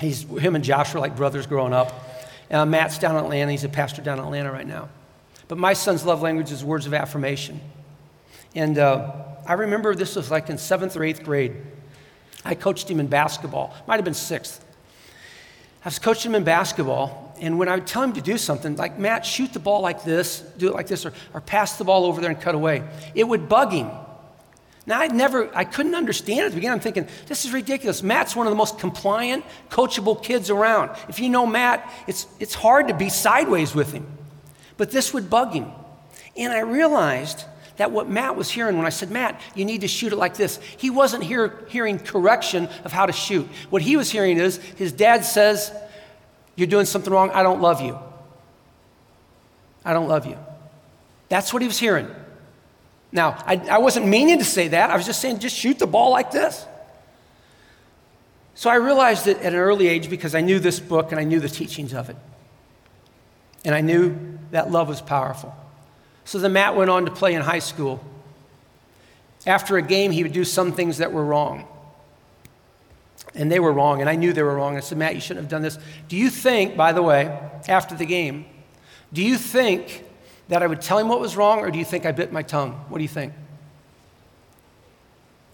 [0.00, 1.92] he's, him and Josh were like brothers growing up.
[2.50, 3.52] Uh, Matt's down in Atlanta.
[3.52, 4.88] He's a pastor down in Atlanta right now.
[5.46, 7.60] But my son's love language is words of affirmation.
[8.54, 9.12] And uh,
[9.46, 11.54] I remember this was like in seventh or eighth grade.
[12.44, 14.64] I coached him in basketball, might have been sixth.
[15.84, 18.76] I was coaching him in basketball, and when I would tell him to do something,
[18.76, 21.84] like, Matt, shoot the ball like this, do it like this, or, or pass the
[21.84, 22.82] ball over there and cut away,
[23.14, 23.90] it would bug him.
[24.86, 26.74] Now, I'd never, I couldn't understand it at the beginning.
[26.74, 28.02] I'm thinking, this is ridiculous.
[28.02, 30.90] Matt's one of the most compliant, coachable kids around.
[31.08, 34.06] If you know Matt, it's, it's hard to be sideways with him.
[34.76, 35.70] But this would bug him.
[36.36, 37.44] And I realized
[37.76, 40.36] that what Matt was hearing when I said, Matt, you need to shoot it like
[40.36, 43.48] this, he wasn't hear, hearing correction of how to shoot.
[43.70, 45.72] What he was hearing is his dad says,
[46.56, 47.30] You're doing something wrong.
[47.30, 47.98] I don't love you.
[49.84, 50.38] I don't love you.
[51.28, 52.08] That's what he was hearing.
[53.12, 54.90] Now, I, I wasn't meaning to say that.
[54.90, 56.66] I was just saying, just shoot the ball like this.
[58.54, 61.24] So I realized it at an early age because I knew this book and I
[61.24, 62.16] knew the teachings of it.
[63.64, 65.54] And I knew that love was powerful.
[66.24, 68.02] So then Matt went on to play in high school.
[69.46, 71.66] After a game, he would do some things that were wrong.
[73.34, 74.76] And they were wrong, and I knew they were wrong.
[74.76, 75.78] I said, Matt, you shouldn't have done this.
[76.08, 77.36] Do you think, by the way,
[77.68, 78.44] after the game,
[79.12, 80.04] do you think
[80.48, 82.42] that I would tell him what was wrong, or do you think I bit my
[82.42, 82.72] tongue?
[82.88, 83.32] What do you think?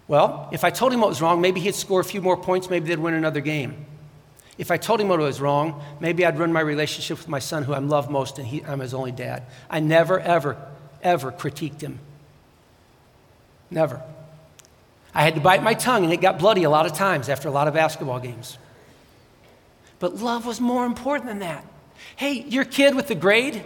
[0.09, 2.69] Well, if I told him what was wrong, maybe he'd score a few more points,
[2.69, 3.87] maybe they'd win another game.
[4.59, 7.63] If I told him what was wrong, maybe I'd ruin my relationship with my son,
[7.63, 9.45] who I love most, and he, I'm his only dad.
[9.71, 10.57] I never, ever,
[11.03, 12.01] ever critiqued him.
[13.71, 14.03] Never.
[15.15, 17.49] I had to bite my tongue, and it got bloody a lot of times after
[17.49, 18.59] a lot of basketball games.
[19.99, 21.65] But love was more important than that.
[22.17, 23.65] Hey, your kid with the grade,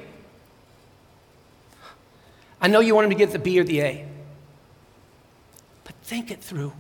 [2.61, 4.07] I know you want him to get the B or the A,
[5.85, 6.73] but think it through.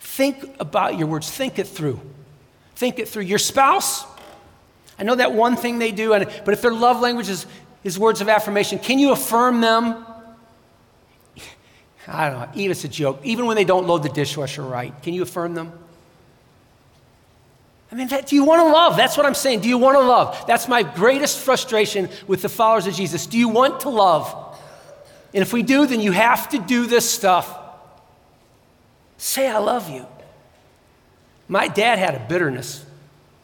[0.00, 2.00] Think about your words, think it through.
[2.74, 3.22] Think it through.
[3.22, 4.04] Your spouse,
[4.98, 7.46] I know that one thing they do, but if their love language is,
[7.84, 10.04] is words of affirmation, can you affirm them?
[12.06, 13.20] I don't know, even it's a joke.
[13.22, 15.72] Even when they don't load the dishwasher right, can you affirm them?
[17.90, 18.96] I mean, that, do you want to love?
[18.96, 19.60] That's what I'm saying.
[19.60, 20.44] Do you want to love?
[20.46, 23.26] That's my greatest frustration with the followers of Jesus.
[23.26, 24.58] Do you want to love?
[25.34, 27.58] And if we do, then you have to do this stuff.
[29.18, 30.06] Say, I love you.
[31.48, 32.84] My dad had a bitterness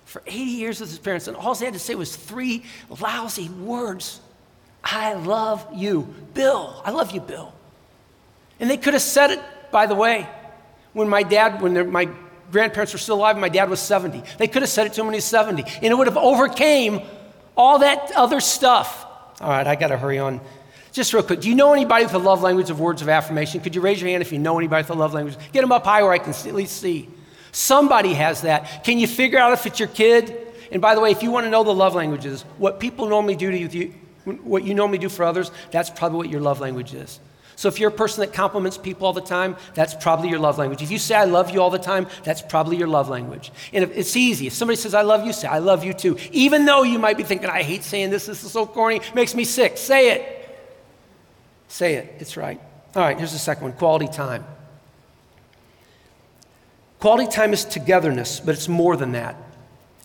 [0.06, 3.50] for 80 years with his parents, and all he had to say was three lousy
[3.50, 4.20] words
[4.82, 6.80] I love you, Bill.
[6.84, 7.52] I love you, Bill.
[8.60, 9.40] And they could have said it,
[9.70, 10.28] by the way,
[10.92, 12.08] when my dad, when my
[12.50, 14.22] grandparents were still alive my dad was 70.
[14.38, 16.16] They could have said it to him when he was 70, and it would have
[16.16, 17.02] overcame
[17.56, 19.06] all that other stuff.
[19.40, 20.40] All right, I got to hurry on.
[20.92, 23.60] Just real quick, do you know anybody with a love language of words of affirmation?
[23.60, 25.36] Could you raise your hand if you know anybody with a love language?
[25.52, 27.08] Get them up high where I can at least see.
[27.52, 28.84] Somebody has that.
[28.84, 30.36] Can you figure out if it's your kid?
[30.72, 33.36] And by the way, if you want to know the love languages, what people normally
[33.36, 33.94] do to you,
[34.42, 37.20] what you normally do for others, that's probably what your love language is.
[37.58, 40.58] So if you're a person that compliments people all the time, that's probably your love
[40.58, 40.80] language.
[40.80, 43.50] If you say, I love you all the time, that's probably your love language.
[43.72, 44.46] And if, it's easy.
[44.46, 46.16] If somebody says, I love you, say, I love you too.
[46.30, 49.34] Even though you might be thinking, I hate saying this, this is so corny, makes
[49.34, 49.76] me sick.
[49.76, 50.60] Say it.
[51.66, 52.14] Say it.
[52.20, 52.60] It's right.
[52.94, 54.44] All right, here's the second one quality time.
[57.00, 59.34] Quality time is togetherness, but it's more than that.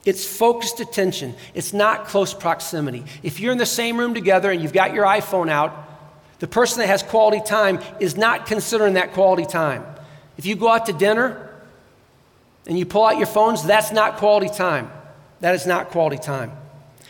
[0.05, 1.35] It's focused attention.
[1.53, 3.05] It's not close proximity.
[3.21, 5.91] If you're in the same room together and you've got your iPhone out,
[6.39, 9.85] the person that has quality time is not considering that quality time.
[10.37, 11.49] If you go out to dinner
[12.65, 14.91] and you pull out your phones, that's not quality time.
[15.41, 16.51] That is not quality time.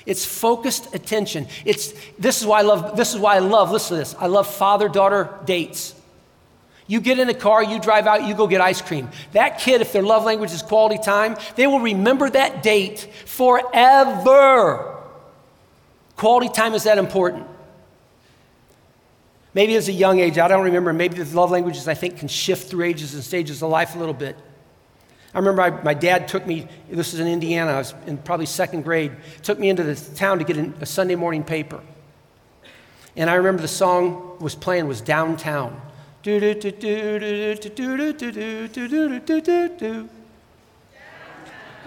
[0.06, 1.48] It's focused attention.
[1.66, 4.28] It's, this, is why I love, this is why I love, listen to this, I
[4.28, 5.96] love father daughter dates.
[6.86, 9.10] You get in a car, you drive out, you go get ice cream.
[9.32, 15.00] That kid, if their love language is quality time, they will remember that date forever.
[16.18, 17.48] Quality time is that important.
[19.54, 20.94] Maybe as a young age, I don't remember.
[20.94, 24.00] Maybe the love languages, I think, can shift through ages and stages of life a
[24.00, 24.36] little bit.
[25.34, 28.46] I remember I, my dad took me, this was in Indiana, I was in probably
[28.46, 29.12] second grade,
[29.42, 31.82] took me into the town to get a Sunday morning paper.
[33.16, 35.82] And I remember the song was playing was Downtown.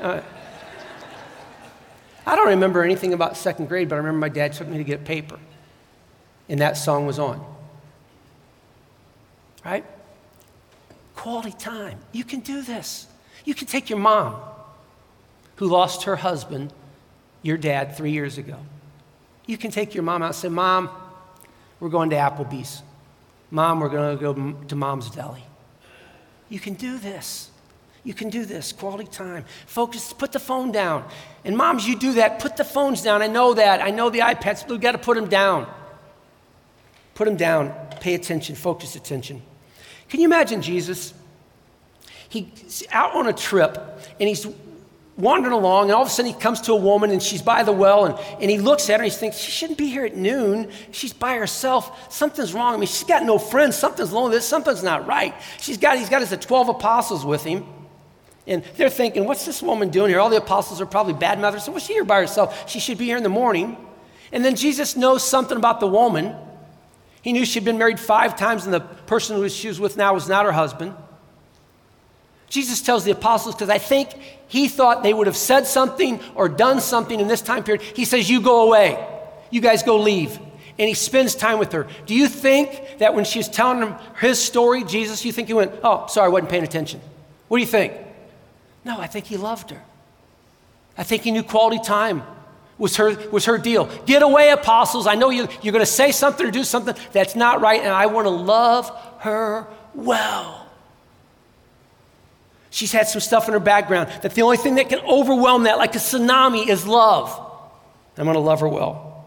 [0.03, 0.21] Uh,
[2.27, 4.85] I don't remember anything about second grade, but I remember my dad took me to
[4.85, 5.39] get a paper,
[6.49, 7.56] and that song was on
[9.67, 9.85] right?
[11.17, 11.99] Quality time.
[12.13, 13.07] You can do this.
[13.45, 14.41] You can take your mom,
[15.57, 16.73] who lost her husband,
[17.43, 18.59] your dad, three years ago.
[19.47, 20.91] You can take your mom out and say, Mom,
[21.81, 22.83] we're going to Applebee's.
[23.51, 24.35] Mom, we're going to go
[24.69, 25.45] to Mom's Deli.
[26.49, 27.51] You can do this.
[28.03, 28.73] You can do this.
[28.73, 29.45] Quality time.
[29.67, 30.13] Focus.
[30.13, 31.05] Put the phone down.
[31.45, 32.39] And moms, you do that.
[32.39, 33.21] Put the phones down.
[33.21, 33.83] I know that.
[33.83, 34.69] I know the iPads.
[34.69, 35.67] We've got to put them down.
[37.15, 37.75] Put them down.
[38.01, 38.55] Pay attention.
[38.55, 39.43] Focus attention.
[40.09, 41.15] Can you imagine Jesus?
[42.29, 43.77] He's out on a trip
[44.19, 44.47] and he's
[45.17, 47.63] wandering along, and all of a sudden he comes to a woman and she's by
[47.63, 50.05] the well, and, and he looks at her and he thinks, She shouldn't be here
[50.05, 50.71] at noon.
[50.91, 52.13] She's by herself.
[52.13, 52.75] Something's wrong.
[52.75, 53.77] I mean, she's got no friends.
[53.77, 54.47] Something's wrong this.
[54.47, 55.35] Something's not right.
[55.59, 57.65] She's got, he's got his uh, 12 apostles with him.
[58.47, 60.21] And they're thinking, What's this woman doing here?
[60.21, 61.65] All the apostles are probably bad mothers.
[61.65, 62.69] So, what's she here by herself?
[62.69, 63.77] She should be here in the morning.
[64.33, 66.35] And then Jesus knows something about the woman.
[67.27, 70.15] He knew she'd been married five times, and the person who she was with now
[70.15, 70.95] was not her husband.
[72.49, 74.11] Jesus tells the apostles, because I think
[74.47, 77.83] he thought they would have said something or done something in this time period.
[77.83, 79.05] He says, You go away.
[79.51, 80.39] You guys go leave.
[80.79, 81.89] And he spends time with her.
[82.07, 85.55] Do you think that when she was telling him his story, Jesus, you think he
[85.55, 87.01] went, Oh, sorry, I wasn't paying attention?
[87.49, 87.93] What do you think?
[88.85, 89.83] No, I think he loved her.
[90.97, 92.23] I think he knew quality time
[92.79, 93.87] was her, was her deal.
[94.07, 95.07] Get away, apostles.
[95.07, 97.91] I know you, you're going to say something or do something that's not right, and
[97.91, 100.67] I want to love her well.
[102.71, 105.79] She's had some stuff in her background that the only thing that can overwhelm that,
[105.79, 107.31] like a tsunami, is love.
[108.19, 109.25] I'm going to love her well.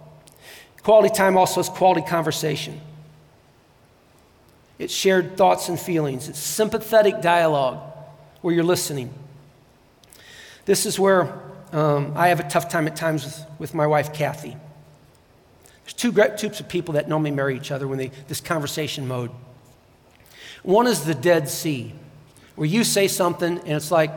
[0.83, 2.79] Quality time also is quality conversation.
[4.77, 6.29] It's shared thoughts and feelings.
[6.29, 7.81] It's sympathetic dialogue
[8.41, 9.13] where you're listening.
[10.65, 14.13] This is where um, I have a tough time at times with, with my wife,
[14.13, 14.55] Kathy.
[15.83, 19.31] There's two types of people that normally marry each other when they, this conversation mode.
[20.63, 21.93] One is the Dead Sea,
[22.55, 24.11] where you say something and it's like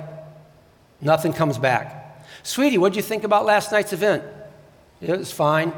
[1.01, 2.27] nothing comes back.
[2.43, 4.25] Sweetie, what did you think about last night's event?
[5.01, 5.73] It was fine,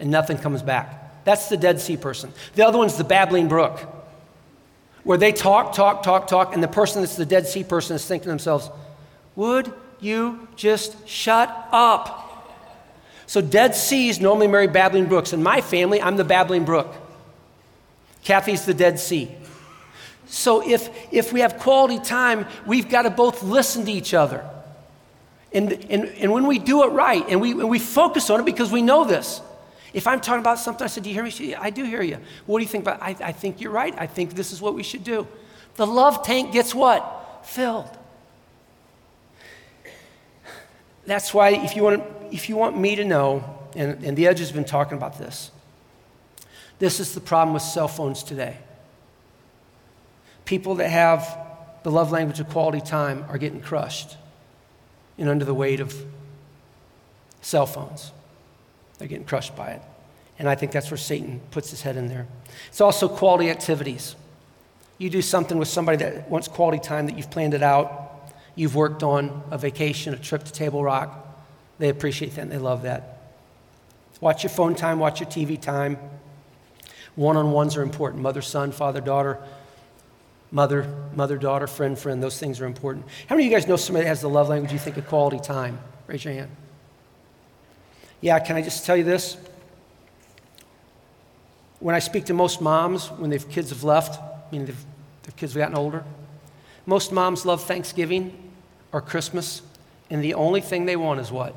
[0.00, 1.24] and nothing comes back.
[1.24, 2.32] That's the Dead Sea person.
[2.54, 3.80] The other one's the babbling brook,
[5.04, 8.04] where they talk, talk, talk, talk, and the person that's the Dead Sea person is
[8.04, 8.70] thinking to themselves,
[9.36, 12.18] would you just shut up?
[13.26, 15.32] So, Dead Seas normally marry babbling brooks.
[15.32, 16.94] In my family, I'm the babbling brook.
[18.24, 19.30] Kathy's the Dead Sea.
[20.26, 24.48] So, if, if we have quality time, we've got to both listen to each other.
[25.52, 28.46] And, and, and when we do it right, and we, and we focus on it
[28.46, 29.40] because we know this.
[29.92, 31.30] If I'm talking about something, I said, Do you hear me?
[31.30, 32.18] She, I do hear you.
[32.46, 33.94] What do you think about I, I think you're right.
[33.98, 35.26] I think this is what we should do.
[35.76, 37.46] The love tank gets what?
[37.46, 37.88] Filled.
[41.06, 44.38] That's why, if you want, if you want me to know, and, and the Edge
[44.38, 45.50] has been talking about this,
[46.78, 48.58] this is the problem with cell phones today.
[50.44, 51.38] People that have
[51.82, 54.16] the love language of quality time are getting crushed
[55.18, 55.94] and under the weight of
[57.40, 58.12] cell phones.
[58.98, 59.82] They're getting crushed by it.
[60.38, 62.26] And I think that's where Satan puts his head in there.
[62.68, 64.16] It's also quality activities.
[64.98, 68.11] You do something with somebody that wants quality time that you've planned it out,
[68.54, 71.26] you've worked on a vacation, a trip to Table Rock.
[71.78, 73.18] They appreciate that and they love that.
[74.20, 75.98] Watch your phone time, watch your TV time.
[77.16, 79.38] One on ones are important mother, son, father, daughter,
[80.50, 82.22] mother, mother, daughter, friend, friend.
[82.22, 83.06] Those things are important.
[83.28, 85.06] How many of you guys know somebody that has the love language you think of
[85.08, 85.78] quality time?
[86.06, 86.50] Raise your hand.
[88.20, 89.36] Yeah, can I just tell you this?
[91.80, 94.20] When I speak to most moms, when their kids have left,
[94.52, 96.04] meaning their kids have gotten older,
[96.86, 98.52] most moms love Thanksgiving
[98.92, 99.62] or Christmas,
[100.10, 101.54] and the only thing they want is what?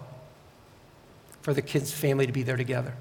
[1.41, 2.93] For the kids' family to be there together.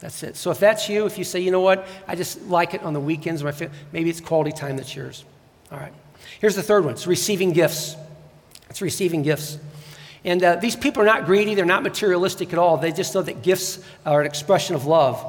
[0.00, 0.36] That's it.
[0.36, 2.92] So if that's you, if you say, you know what, I just like it on
[2.92, 5.24] the weekends, my family, maybe it's quality time that's yours.
[5.72, 5.92] All right.
[6.40, 7.96] Here's the third one it's receiving gifts.
[8.70, 9.58] It's receiving gifts.
[10.24, 12.76] And uh, these people are not greedy, they're not materialistic at all.
[12.76, 15.24] They just know that gifts are an expression of love.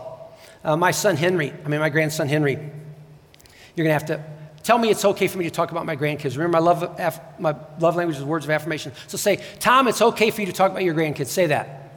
[0.63, 4.23] Uh, my son Henry, I mean, my grandson Henry, you're going to have to
[4.69, 6.37] tell me it's okay for me to talk about my grandkids.
[6.37, 8.91] Remember, my love, aff- my love language is words of affirmation.
[9.07, 11.25] So say, Tom, it's okay for you to talk about your grandkids.
[11.25, 11.91] Say that.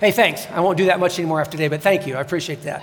[0.00, 0.46] Hey, thanks.
[0.50, 2.16] I won't do that much anymore after today, but thank you.
[2.16, 2.82] I appreciate that.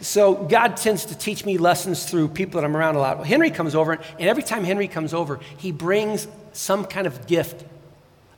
[0.00, 3.18] So God tends to teach me lessons through people that I'm around a lot.
[3.18, 7.28] Well, Henry comes over, and every time Henry comes over, he brings some kind of
[7.28, 7.64] gift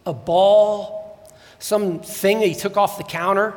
[0.05, 3.55] a ball, some thing that he took off the counter,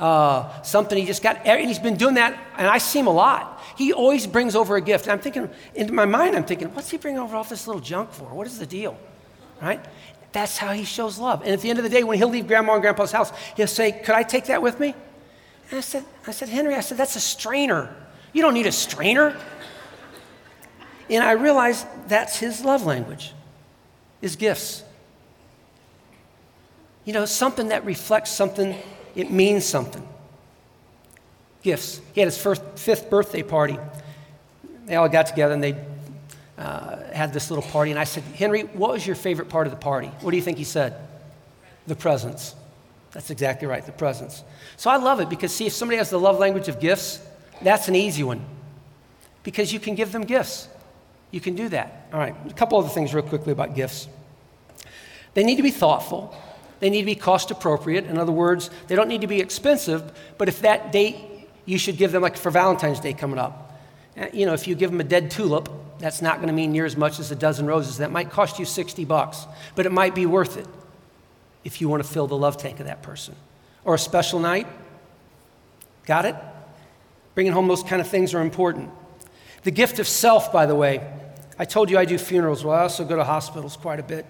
[0.00, 1.46] uh, something he just got.
[1.46, 3.57] And he's been doing that, and I see him a lot.
[3.78, 5.04] He always brings over a gift.
[5.04, 7.80] And I'm thinking, in my mind, I'm thinking, what's he bringing over all this little
[7.80, 8.24] junk for?
[8.24, 8.98] What is the deal?
[9.62, 9.80] Right?
[10.32, 11.42] That's how he shows love.
[11.42, 13.68] And at the end of the day, when he'll leave grandma and grandpa's house, he'll
[13.68, 14.96] say, Could I take that with me?
[15.70, 17.94] And I said, I said, Henry, I said, that's a strainer.
[18.32, 19.38] You don't need a strainer.
[21.08, 23.32] And I realized that's his love language,
[24.20, 24.82] is gifts.
[27.04, 28.76] You know, something that reflects something,
[29.14, 30.06] it means something.
[31.62, 32.00] Gifts.
[32.14, 33.78] He had his first, fifth birthday party.
[34.86, 35.76] They all got together and they
[36.56, 37.90] uh, had this little party.
[37.90, 40.08] And I said, Henry, what was your favorite part of the party?
[40.20, 40.94] What do you think he said?
[41.86, 42.54] The presents.
[43.12, 44.44] That's exactly right, the presents.
[44.76, 47.20] So I love it because, see, if somebody has the love language of gifts,
[47.62, 48.44] that's an easy one
[49.42, 50.68] because you can give them gifts.
[51.30, 52.08] You can do that.
[52.12, 54.08] All right, a couple other things, real quickly, about gifts.
[55.34, 56.36] They need to be thoughtful,
[56.80, 58.04] they need to be cost appropriate.
[58.04, 61.16] In other words, they don't need to be expensive, but if that date,
[61.68, 63.78] you should give them, like for Valentine's Day coming up.
[64.16, 66.72] Uh, you know, if you give them a dead tulip, that's not going to mean
[66.72, 67.98] near as much as a dozen roses.
[67.98, 70.66] That might cost you 60 bucks, but it might be worth it
[71.64, 73.36] if you want to fill the love tank of that person.
[73.84, 74.66] Or a special night.
[76.06, 76.36] Got it?
[77.34, 78.88] Bringing home those kind of things are important.
[79.64, 81.06] The gift of self, by the way,
[81.58, 82.64] I told you I do funerals.
[82.64, 84.24] Well, I also go to hospitals quite a bit.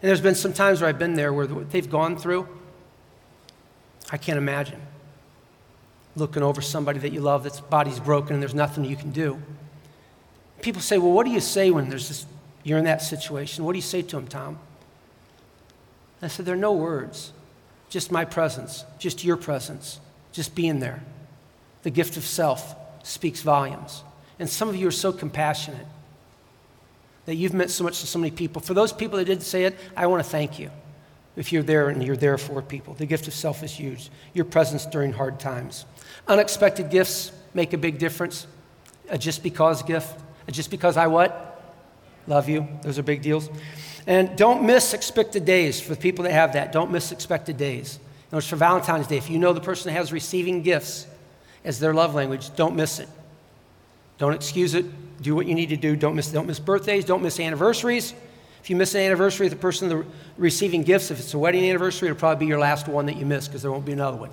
[0.00, 2.48] And there's been some times where I've been there where they've gone through,
[4.10, 4.80] I can't imagine
[6.16, 9.40] looking over somebody that you love that's body's broken and there's nothing you can do.
[10.62, 12.26] People say, Well, what do you say when there's this,
[12.62, 13.64] you're in that situation?
[13.64, 14.58] What do you say to them, Tom?
[16.22, 17.32] I said, There are no words,
[17.90, 20.00] just my presence, just your presence,
[20.32, 21.02] just being there.
[21.82, 24.02] The gift of self speaks volumes.
[24.38, 25.86] And some of you are so compassionate
[27.26, 28.60] that you've meant so much to so many people.
[28.60, 30.70] For those people that didn't say it, I want to thank you.
[31.36, 34.10] If you're there and you're there for people, the gift of self is huge.
[34.34, 35.84] Your presence during hard times.
[36.26, 38.46] Unexpected gifts make a big difference.
[39.08, 40.20] A just because gift.
[40.48, 41.50] A just because I what?
[42.26, 42.66] Love you.
[42.82, 43.50] Those are big deals.
[44.06, 46.72] And don't miss expected days for people that have that.
[46.72, 47.98] Don't miss expected days.
[48.34, 49.16] Know, it's for Valentine's Day.
[49.16, 51.06] If you know the person that has receiving gifts
[51.64, 53.08] as their love language, don't miss it.
[54.18, 54.86] Don't excuse it.
[55.22, 55.94] Do what you need to do.
[55.94, 57.04] Don't miss, don't miss birthdays.
[57.04, 58.12] Don't miss anniversaries.
[58.60, 60.04] If you miss an anniversary the person
[60.36, 63.24] receiving gifts, if it's a wedding anniversary, it'll probably be your last one that you
[63.24, 64.30] miss because there won't be another one.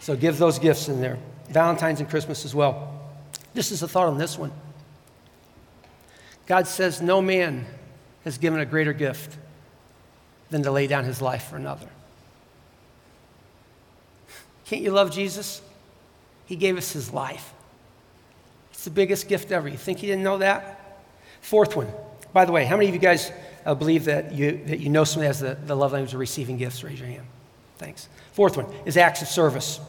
[0.00, 1.18] So give those gifts in there.
[1.48, 3.00] Valentine's and Christmas as well.
[3.54, 4.52] This is a thought on this one.
[6.46, 7.66] God says, No man
[8.24, 9.36] has given a greater gift
[10.50, 11.88] than to lay down his life for another.
[14.64, 15.62] Can't you love Jesus?
[16.46, 17.52] He gave us his life.
[18.72, 19.68] It's the biggest gift ever.
[19.68, 21.02] You think he didn't know that?
[21.40, 21.88] Fourth one.
[22.32, 23.32] By the way, how many of you guys
[23.66, 26.56] uh, believe that you, that you know somebody has the, the love language of receiving
[26.56, 26.82] gifts?
[26.82, 27.26] Raise your hand.
[27.78, 28.08] Thanks.
[28.32, 29.80] Fourth one is acts of service.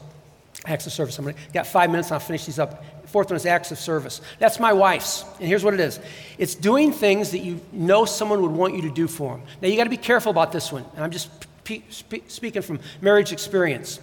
[0.64, 1.18] Acts of service.
[1.18, 2.84] I'm gonna, got five minutes and I'll finish these up.
[3.08, 4.20] Fourth one is acts of service.
[4.38, 5.24] That's my wife's.
[5.38, 5.98] And here's what it is
[6.38, 9.46] it's doing things that you know someone would want you to do for them.
[9.60, 10.84] Now, you got to be careful about this one.
[10.94, 11.30] And I'm just
[11.64, 14.00] pe- spe- speaking from marriage experience.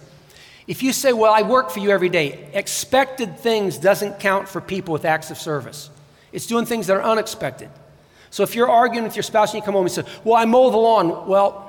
[0.66, 4.60] If you say, Well, I work for you every day, expected things doesn't count for
[4.60, 5.88] people with acts of service.
[6.30, 7.70] It's doing things that are unexpected.
[8.30, 10.44] So if you're arguing with your spouse and you come home and say, Well, I
[10.44, 11.68] mow the lawn, well,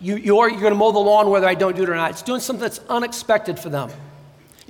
[0.00, 2.12] you, you're, you're going to mow the lawn whether I don't do it or not.
[2.12, 3.90] It's doing something that's unexpected for them.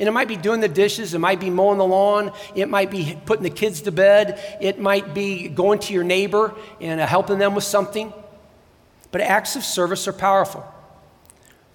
[0.00, 2.90] And it might be doing the dishes, it might be mowing the lawn, it might
[2.90, 7.06] be putting the kids to bed, it might be going to your neighbor and uh,
[7.06, 8.10] helping them with something.
[9.12, 10.64] But acts of service are powerful.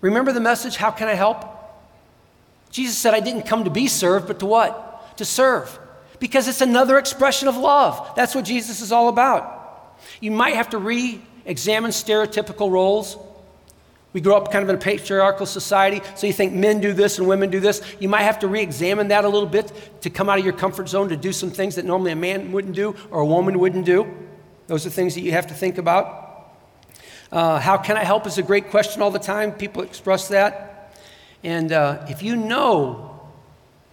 [0.02, 1.46] Remember the message, How can I help?
[2.72, 5.16] Jesus said, I didn't come to be served, but to what?
[5.18, 5.78] To serve.
[6.20, 8.12] Because it's another expression of love.
[8.16, 10.00] That's what Jesus is all about.
[10.20, 13.18] You might have to re examine stereotypical roles.
[14.16, 17.20] We grew up kind of in a patriarchal society, so you think men do this
[17.20, 17.82] and women do this.
[17.99, 20.53] You might have to re examine that a little bit to come out of your
[20.53, 23.59] comfort zone to do some things that normally a man wouldn't do or a woman
[23.59, 24.09] wouldn't do.
[24.68, 26.53] Those are things that you have to think about.
[27.30, 29.51] Uh, how can I help is a great question all the time.
[29.51, 30.97] People express that.
[31.43, 33.20] And uh, if you know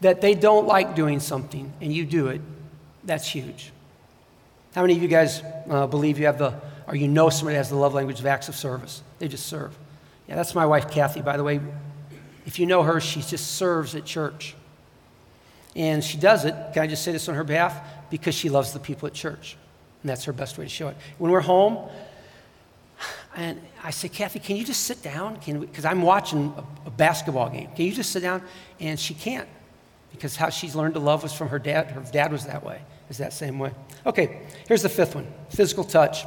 [0.02, 2.40] that they don't like doing something and you do it,
[3.02, 3.72] that's huge.
[4.76, 6.54] How many of you guys uh, believe you have the,
[6.86, 9.02] or you know somebody has the love language of acts of service?
[9.18, 9.76] They just serve.
[10.35, 11.61] That's my wife, Kathy, by the way.
[12.47, 14.55] If you know her, she just serves at church.
[15.74, 17.80] And she does it, can I just say this on her behalf?
[18.11, 19.57] Because she loves the people at church.
[20.03, 20.97] And that's her best way to show it.
[21.18, 21.89] When we're home,
[23.35, 25.39] and I say, Kathy, can you just sit down?
[25.45, 27.70] Because I'm watching a, a, basketball game.
[27.74, 28.43] Can you just sit down?
[28.78, 29.49] And she can't
[30.11, 31.91] because how she's learned to love was from her dad.
[31.91, 33.72] Her dad was that way, is that same way.
[34.05, 36.26] Okay, here's the fifth one physical touch.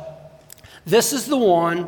[0.86, 1.88] This is the one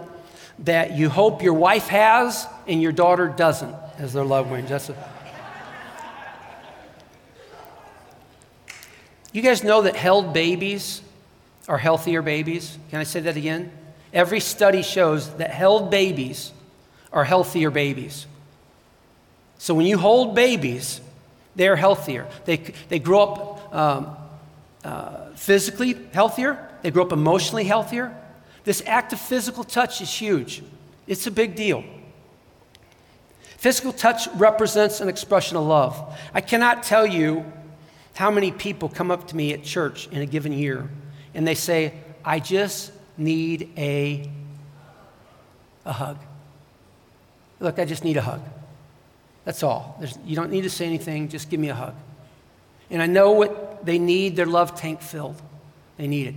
[0.59, 4.69] that you hope your wife has and your daughter doesn't as their love language.
[4.69, 4.95] That's a,
[9.31, 11.01] you guys know that held babies
[11.67, 12.77] are healthier babies?
[12.89, 13.71] Can I say that again?
[14.13, 16.53] Every study shows that held babies
[17.11, 18.25] are healthier babies.
[19.57, 21.01] So when you hold babies,
[21.55, 22.27] they're healthier.
[22.45, 22.57] They,
[22.89, 24.17] they grow up um,
[24.83, 28.15] uh, physically healthier, they grow up emotionally healthier,
[28.68, 30.61] this act of physical touch is huge,
[31.07, 31.86] it's a big deal.
[33.55, 36.20] Physical touch represents an expression of love.
[36.34, 37.45] I cannot tell you
[38.15, 40.89] how many people come up to me at church in a given year
[41.34, 41.93] and they say,
[42.26, 44.30] I just need a,
[45.86, 46.18] a hug.
[47.61, 48.41] Look, I just need a hug.
[49.45, 49.95] That's all.
[49.99, 51.95] There's, you don't need to say anything, just give me a hug.
[52.89, 55.41] And I know what they need their love tank filled.
[55.95, 56.36] They need it.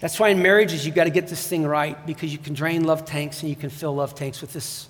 [0.00, 2.84] That's why in marriages, you've got to get this thing right because you can drain
[2.84, 4.88] love tanks and you can fill love tanks with this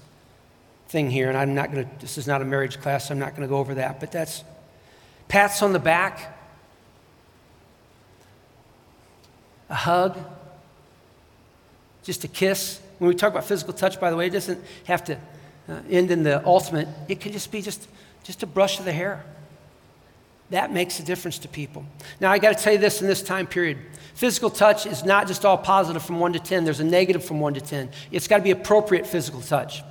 [0.88, 1.28] thing here.
[1.28, 3.42] And I'm not going to, this is not a marriage class, so I'm not going
[3.42, 4.00] to go over that.
[4.00, 4.44] But that's
[5.28, 6.38] pats on the back,
[9.70, 10.18] a hug,
[12.02, 12.80] just a kiss.
[12.98, 15.18] When we talk about physical touch, by the way, it doesn't have to
[15.68, 17.88] uh, end in the ultimate, it can just be just,
[18.24, 19.24] just a brush of the hair.
[20.50, 21.84] That makes a difference to people.
[22.20, 23.78] Now, I got to tell you this in this time period
[24.18, 27.38] physical touch is not just all positive from 1 to 10, there's a negative from
[27.38, 27.88] 1 to 10.
[28.10, 29.84] It's got to be appropriate physical touch.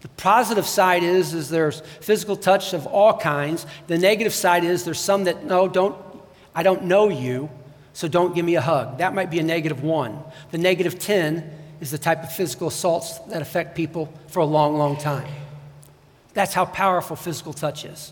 [0.00, 3.66] The positive side is, is there's physical touch of all kinds.
[3.86, 5.94] The negative side is there's some that, no, don't,
[6.54, 7.50] I don't know you,
[7.92, 8.96] so don't give me a hug.
[8.96, 10.18] That might be a negative one.
[10.50, 11.50] The negative 10
[11.82, 15.30] is the type of physical assaults that affect people for a long, long time.
[16.32, 18.10] That's how powerful physical touch is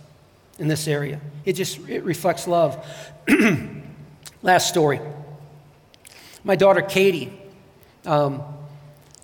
[0.59, 1.23] in this area.
[1.47, 2.77] It just it reflects love.
[4.47, 5.01] Last story.
[6.45, 7.37] My daughter Katie,
[8.05, 8.45] um,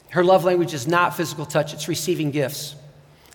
[0.08, 2.74] her love language is not physical touch, it's receiving gifts.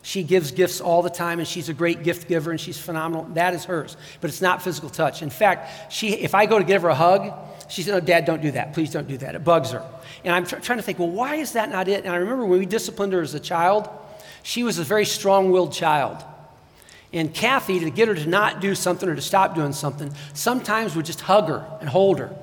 [0.01, 3.23] She gives gifts all the time, and she's a great gift giver, and she's phenomenal.
[3.35, 5.21] That is hers, but it's not physical touch.
[5.21, 7.31] In fact, she, if I go to give her a hug,
[7.69, 8.73] she said, "No, Dad, don't do that.
[8.73, 9.35] Please don't do that.
[9.35, 9.81] It bugs her."
[10.25, 12.03] And I'm tr- trying to think, well, why is that not it?
[12.03, 13.87] And I remember when we disciplined her as a child,
[14.43, 16.21] she was a very strong-willed child.
[17.13, 20.95] And Kathy, to get her to not do something or to stop doing something, sometimes
[20.95, 22.35] would just hug her and hold her.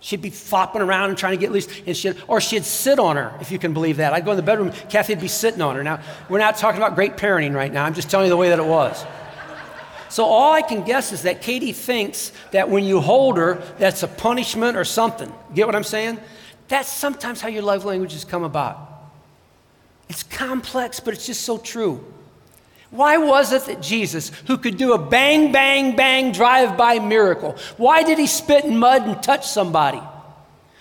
[0.00, 3.16] She'd be flopping around and trying to get loose, and she'd, or she'd sit on
[3.16, 4.12] her, if you can believe that.
[4.12, 5.82] I'd go in the bedroom, Kathy'd be sitting on her.
[5.82, 7.84] Now, we're not talking about great parenting right now.
[7.84, 9.04] I'm just telling you the way that it was.
[10.08, 14.02] So all I can guess is that Katie thinks that when you hold her, that's
[14.02, 15.30] a punishment or something.
[15.54, 16.18] Get what I'm saying?
[16.68, 18.78] That's sometimes how your love languages come about.
[20.08, 22.04] It's complex, but it's just so true.
[22.90, 27.56] Why was it that Jesus, who could do a bang, bang, bang drive by miracle,
[27.76, 30.00] why did he spit in mud and touch somebody?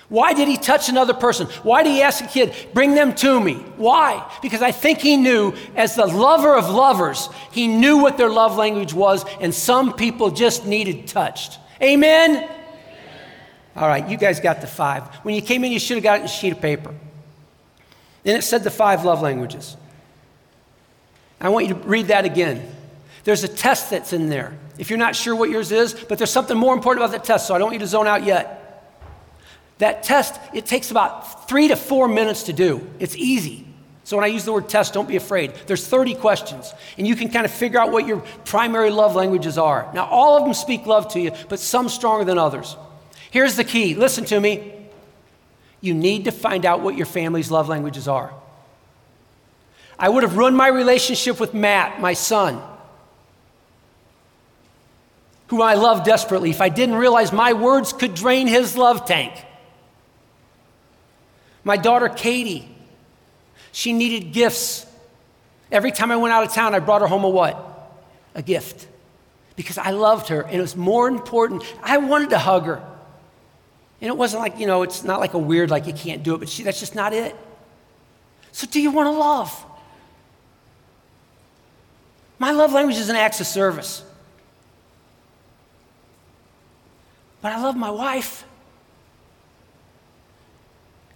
[0.09, 1.47] Why did he touch another person?
[1.63, 3.55] Why did he ask a kid, bring them to me?
[3.75, 4.25] Why?
[4.41, 8.55] Because I think he knew, as the lover of lovers, he knew what their love
[8.55, 11.59] language was, and some people just needed touched.
[11.81, 12.37] Amen?
[12.37, 12.49] Amen.
[13.75, 15.03] All right, you guys got the five.
[15.23, 16.95] When you came in, you should have got it in a sheet of paper.
[18.23, 19.75] Then it said the five love languages.
[21.39, 22.75] I want you to read that again.
[23.23, 24.57] There's a test that's in there.
[24.77, 27.47] If you're not sure what yours is, but there's something more important about that test,
[27.47, 28.63] so I don't want you to zone out yet.
[29.79, 32.87] That test, it takes about three to four minutes to do.
[32.99, 33.67] It's easy.
[34.03, 35.53] So when I use the word test, don't be afraid.
[35.67, 39.57] There's 30 questions, and you can kind of figure out what your primary love languages
[39.57, 39.91] are.
[39.93, 42.77] Now, all of them speak love to you, but some stronger than others.
[43.29, 44.73] Here's the key listen to me.
[45.81, 48.33] You need to find out what your family's love languages are.
[49.99, 52.61] I would have ruined my relationship with Matt, my son,
[55.47, 59.33] who I love desperately, if I didn't realize my words could drain his love tank.
[61.63, 62.69] My daughter, Katie,
[63.71, 64.85] she needed gifts.
[65.71, 67.91] Every time I went out of town, I brought her home a what?
[68.35, 68.87] A gift.
[69.55, 71.63] Because I loved her, and it was more important.
[71.81, 72.83] I wanted to hug her.
[73.99, 76.35] And it wasn't like, you know, it's not like a weird, like you can't do
[76.35, 77.35] it, but she, that's just not it.
[78.51, 79.65] So, do you want to love?
[82.39, 84.03] My love language is an acts of service.
[87.41, 88.45] But I love my wife.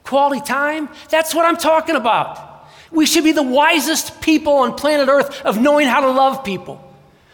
[0.03, 2.67] Quality time, that's what I'm talking about.
[2.91, 6.87] We should be the wisest people on planet Earth of knowing how to love people.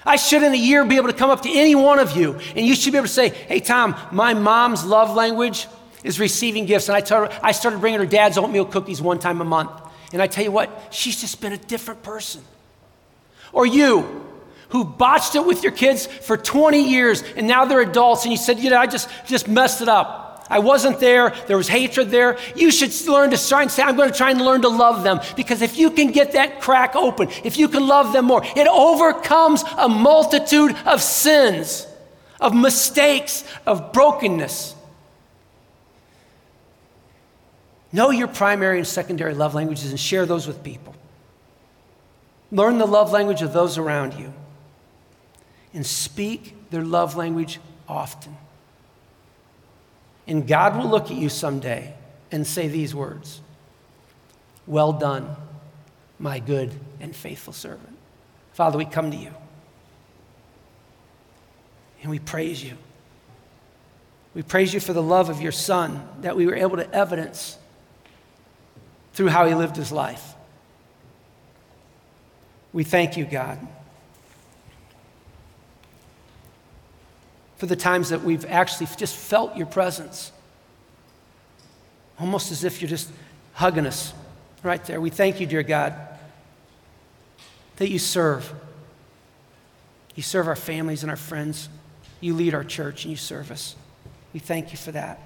[0.06, 2.40] I should in a year be able to come up to any one of you
[2.56, 5.68] and you should be able to say, Hey, Tom, my mom's love language
[6.04, 6.88] is receiving gifts.
[6.88, 9.72] And I, told her, I started bringing her dad's oatmeal cookies one time a month.
[10.14, 12.42] And I tell you what, she's just been a different person.
[13.52, 14.26] Or you,
[14.70, 18.38] who botched it with your kids for 20 years and now they're adults and you
[18.38, 20.28] said, You know, I just, just messed it up.
[20.50, 21.34] I wasn't there.
[21.48, 22.38] There was hatred there.
[22.56, 25.04] You should learn to try and say, I'm going to try and learn to love
[25.04, 25.20] them.
[25.36, 28.68] Because if you can get that crack open, if you can love them more, it
[28.68, 31.86] overcomes a multitude of sins,
[32.39, 34.74] of mistakes, of brokenness.
[37.91, 40.95] Know your primary and secondary love languages and share those with people.
[42.52, 44.34] Learn the love language of those around you
[45.74, 48.36] and speak their love language often.
[50.28, 51.93] And God will look at you someday
[52.32, 53.41] and say these words
[54.66, 55.36] Well done,
[56.20, 57.98] my good and faithful servant.
[58.54, 59.34] Father, we come to you
[62.02, 62.78] and we praise you.
[64.34, 67.58] We praise you for the love of your Son that we were able to evidence
[69.14, 70.36] through how he lived his life.
[72.74, 73.59] We thank you, God,
[77.57, 80.32] for the times that we've actually just felt your presence.
[82.20, 83.09] Almost as if you're just
[83.53, 84.13] hugging us
[84.63, 85.01] right there.
[85.01, 85.93] We thank you, dear God,
[87.78, 88.51] that you serve.
[90.15, 91.70] You serve our families and our friends.
[92.20, 93.76] You lead our church and you serve us.
[94.34, 95.20] We thank you for that.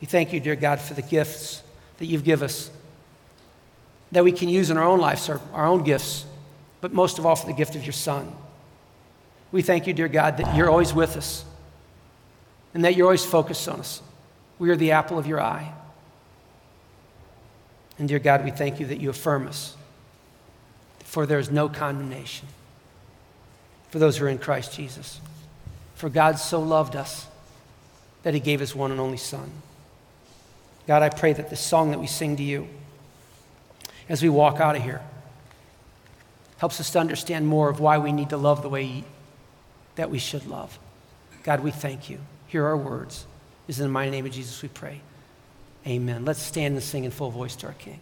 [0.00, 1.62] We thank you, dear God, for the gifts
[1.98, 2.70] that you've given us
[4.12, 6.24] that we can use in our own lives, our, our own gifts,
[6.80, 8.32] but most of all for the gift of your Son.
[9.52, 11.44] We thank you, dear God, that you're always with us
[12.74, 14.02] and that you're always focused on us.
[14.58, 15.72] We are the apple of your eye.
[17.98, 19.76] And dear God, we thank you that you affirm us,
[21.00, 22.46] for there is no condemnation
[23.90, 25.20] for those who are in Christ Jesus.
[25.96, 27.26] For God so loved us
[28.22, 29.50] that he gave his one and only Son.
[30.86, 32.68] God, I pray that this song that we sing to you
[34.08, 35.02] as we walk out of here
[36.58, 39.04] helps us to understand more of why we need to love the way
[39.94, 40.78] that we should love.
[41.44, 42.18] God, we thank you.
[42.46, 43.26] Hear our words.
[43.68, 45.02] Is in the mighty name of Jesus we pray.
[45.86, 46.24] Amen.
[46.24, 48.00] Let's stand and sing in full voice to our King.